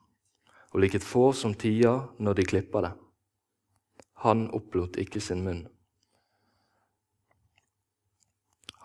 og 0.71 0.83
lik 0.83 0.95
et 0.95 1.05
får 1.05 1.33
som 1.41 1.55
tier 1.57 2.05
når 2.21 2.39
de 2.39 2.47
klipper 2.53 2.87
det. 2.87 2.93
Han 4.23 4.47
opplot 4.53 4.99
ikke 5.01 5.21
sin 5.23 5.41
munn. 5.43 5.65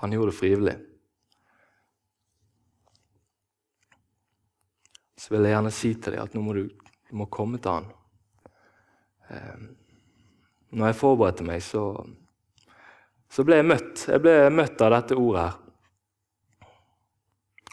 Han 0.00 0.12
gjorde 0.12 0.32
det 0.32 0.36
frivillig. 0.36 0.76
Så 5.16 5.34
vil 5.34 5.46
jeg 5.46 5.56
gjerne 5.56 5.72
si 5.72 5.92
til 5.94 6.14
deg 6.14 6.22
at 6.22 6.34
nå 6.36 6.42
må 6.44 6.56
du, 6.56 6.66
du 7.08 7.12
må 7.16 7.28
komme 7.32 7.60
til 7.60 7.78
han. 7.78 7.86
Eh, 9.32 9.62
når 10.76 10.90
jeg 10.90 10.98
forberedte 11.00 11.46
meg, 11.48 11.62
så, 11.64 11.84
så 13.32 13.44
ble 13.46 13.60
jeg 13.60 13.68
møtt. 13.68 14.04
Jeg 14.12 14.24
ble 14.24 14.34
møtt 14.52 14.84
av 14.84 14.92
dette 14.96 15.16
ordet 15.16 15.46
her. 15.46 15.62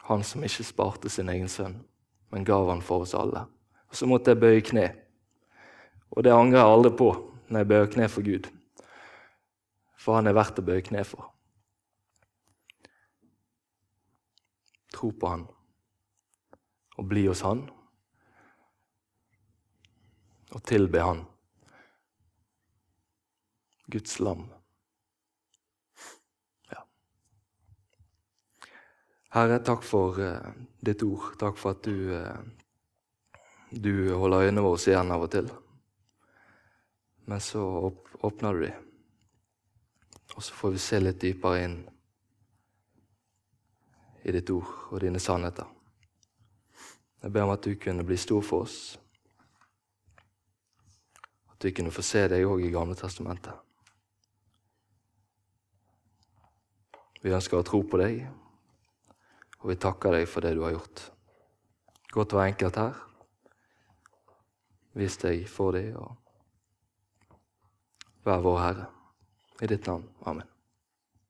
Han 0.10 0.24
som 0.24 0.44
ikke 0.44 0.66
sparte 0.68 1.10
sin 1.10 1.30
egen 1.32 1.50
sønn, 1.52 1.78
men 2.32 2.48
gav 2.48 2.68
han 2.70 2.82
for 2.84 3.06
oss 3.06 3.16
alle. 3.16 3.46
Og 3.90 3.96
Så 3.96 4.08
måtte 4.10 4.34
jeg 4.34 4.42
bøye 4.42 4.62
kne. 4.62 4.88
Og 6.12 6.24
det 6.24 6.34
angrer 6.34 6.60
jeg 6.60 6.74
aldri 6.74 6.92
på 6.98 7.12
når 7.48 7.60
jeg 7.60 7.68
bøyer 7.68 7.94
kne 7.94 8.10
for 8.10 8.26
Gud. 8.26 8.50
For 9.96 10.18
han 10.18 10.28
er 10.28 10.36
verdt 10.36 10.60
å 10.60 10.66
bøye 10.66 10.84
kne 10.84 11.04
for. 11.08 11.30
Tro 14.94 15.12
på 15.12 15.30
han 15.30 15.48
og 16.94 17.08
bli 17.10 17.24
hos 17.26 17.42
han 17.42 17.64
og 20.54 20.62
tilbe 20.70 21.02
han. 21.02 21.24
Guds 23.90 24.20
lam. 24.20 24.46
Herre, 29.34 29.58
takk 29.66 29.82
for 29.82 30.20
uh, 30.22 30.52
ditt 30.78 31.02
ord. 31.02 31.32
Takk 31.42 31.58
for 31.58 31.74
at 31.74 31.88
du, 31.88 32.14
uh, 32.14 33.40
du 33.74 34.14
holder 34.14 34.46
øynene 34.46 34.62
våre 34.62 34.78
igjen 34.92 35.14
av 35.16 35.24
og 35.26 35.32
til. 35.34 35.48
Men 37.26 37.42
så 37.42 37.64
åp 37.90 38.12
åpner 38.24 38.54
du 38.54 38.62
dem, 38.64 38.84
og 40.36 40.44
så 40.44 40.54
får 40.56 40.72
vi 40.72 40.80
se 40.80 41.00
litt 41.02 41.18
dypere 41.20 41.64
inn 41.66 41.74
i 44.24 44.32
ditt 44.32 44.52
ord 44.54 44.70
og 44.94 45.02
dine 45.04 45.20
sannheter. 45.20 45.68
Jeg 47.24 47.34
ber 47.34 47.44
om 47.44 47.52
at 47.52 47.66
du 47.66 47.74
kunne 47.76 48.06
bli 48.08 48.16
stor 48.22 48.46
for 48.46 48.64
oss. 48.64 48.78
At 51.52 51.68
vi 51.68 51.74
kunne 51.76 51.92
få 51.92 52.06
se 52.06 52.24
deg 52.32 52.46
òg 52.48 52.64
i 52.64 52.72
Gamle 52.72 52.96
testamentet. 52.96 53.58
Vi 57.20 57.36
ønsker 57.36 57.60
å 57.60 57.68
tro 57.68 57.82
på 57.84 58.00
deg 58.00 58.24
og 59.64 59.72
vi 59.72 59.80
takker 59.80 60.18
deg 60.18 60.28
for 60.28 60.44
det 60.44 60.54
du 60.58 60.64
har 60.66 60.76
gjort. 60.76 61.06
Godt 62.14 62.36
hver 62.36 62.52
enkelt 62.52 62.78
her. 62.78 63.02
hvis 64.94 65.18
jeg 65.24 65.48
får 65.50 65.72
det, 65.72 65.96
og 65.98 66.16
vær 68.26 68.44
vår 68.46 68.60
Herre. 68.60 68.86
I 69.62 69.68
ditt 69.68 69.88
navn. 69.88 70.06
Amen. 70.26 70.53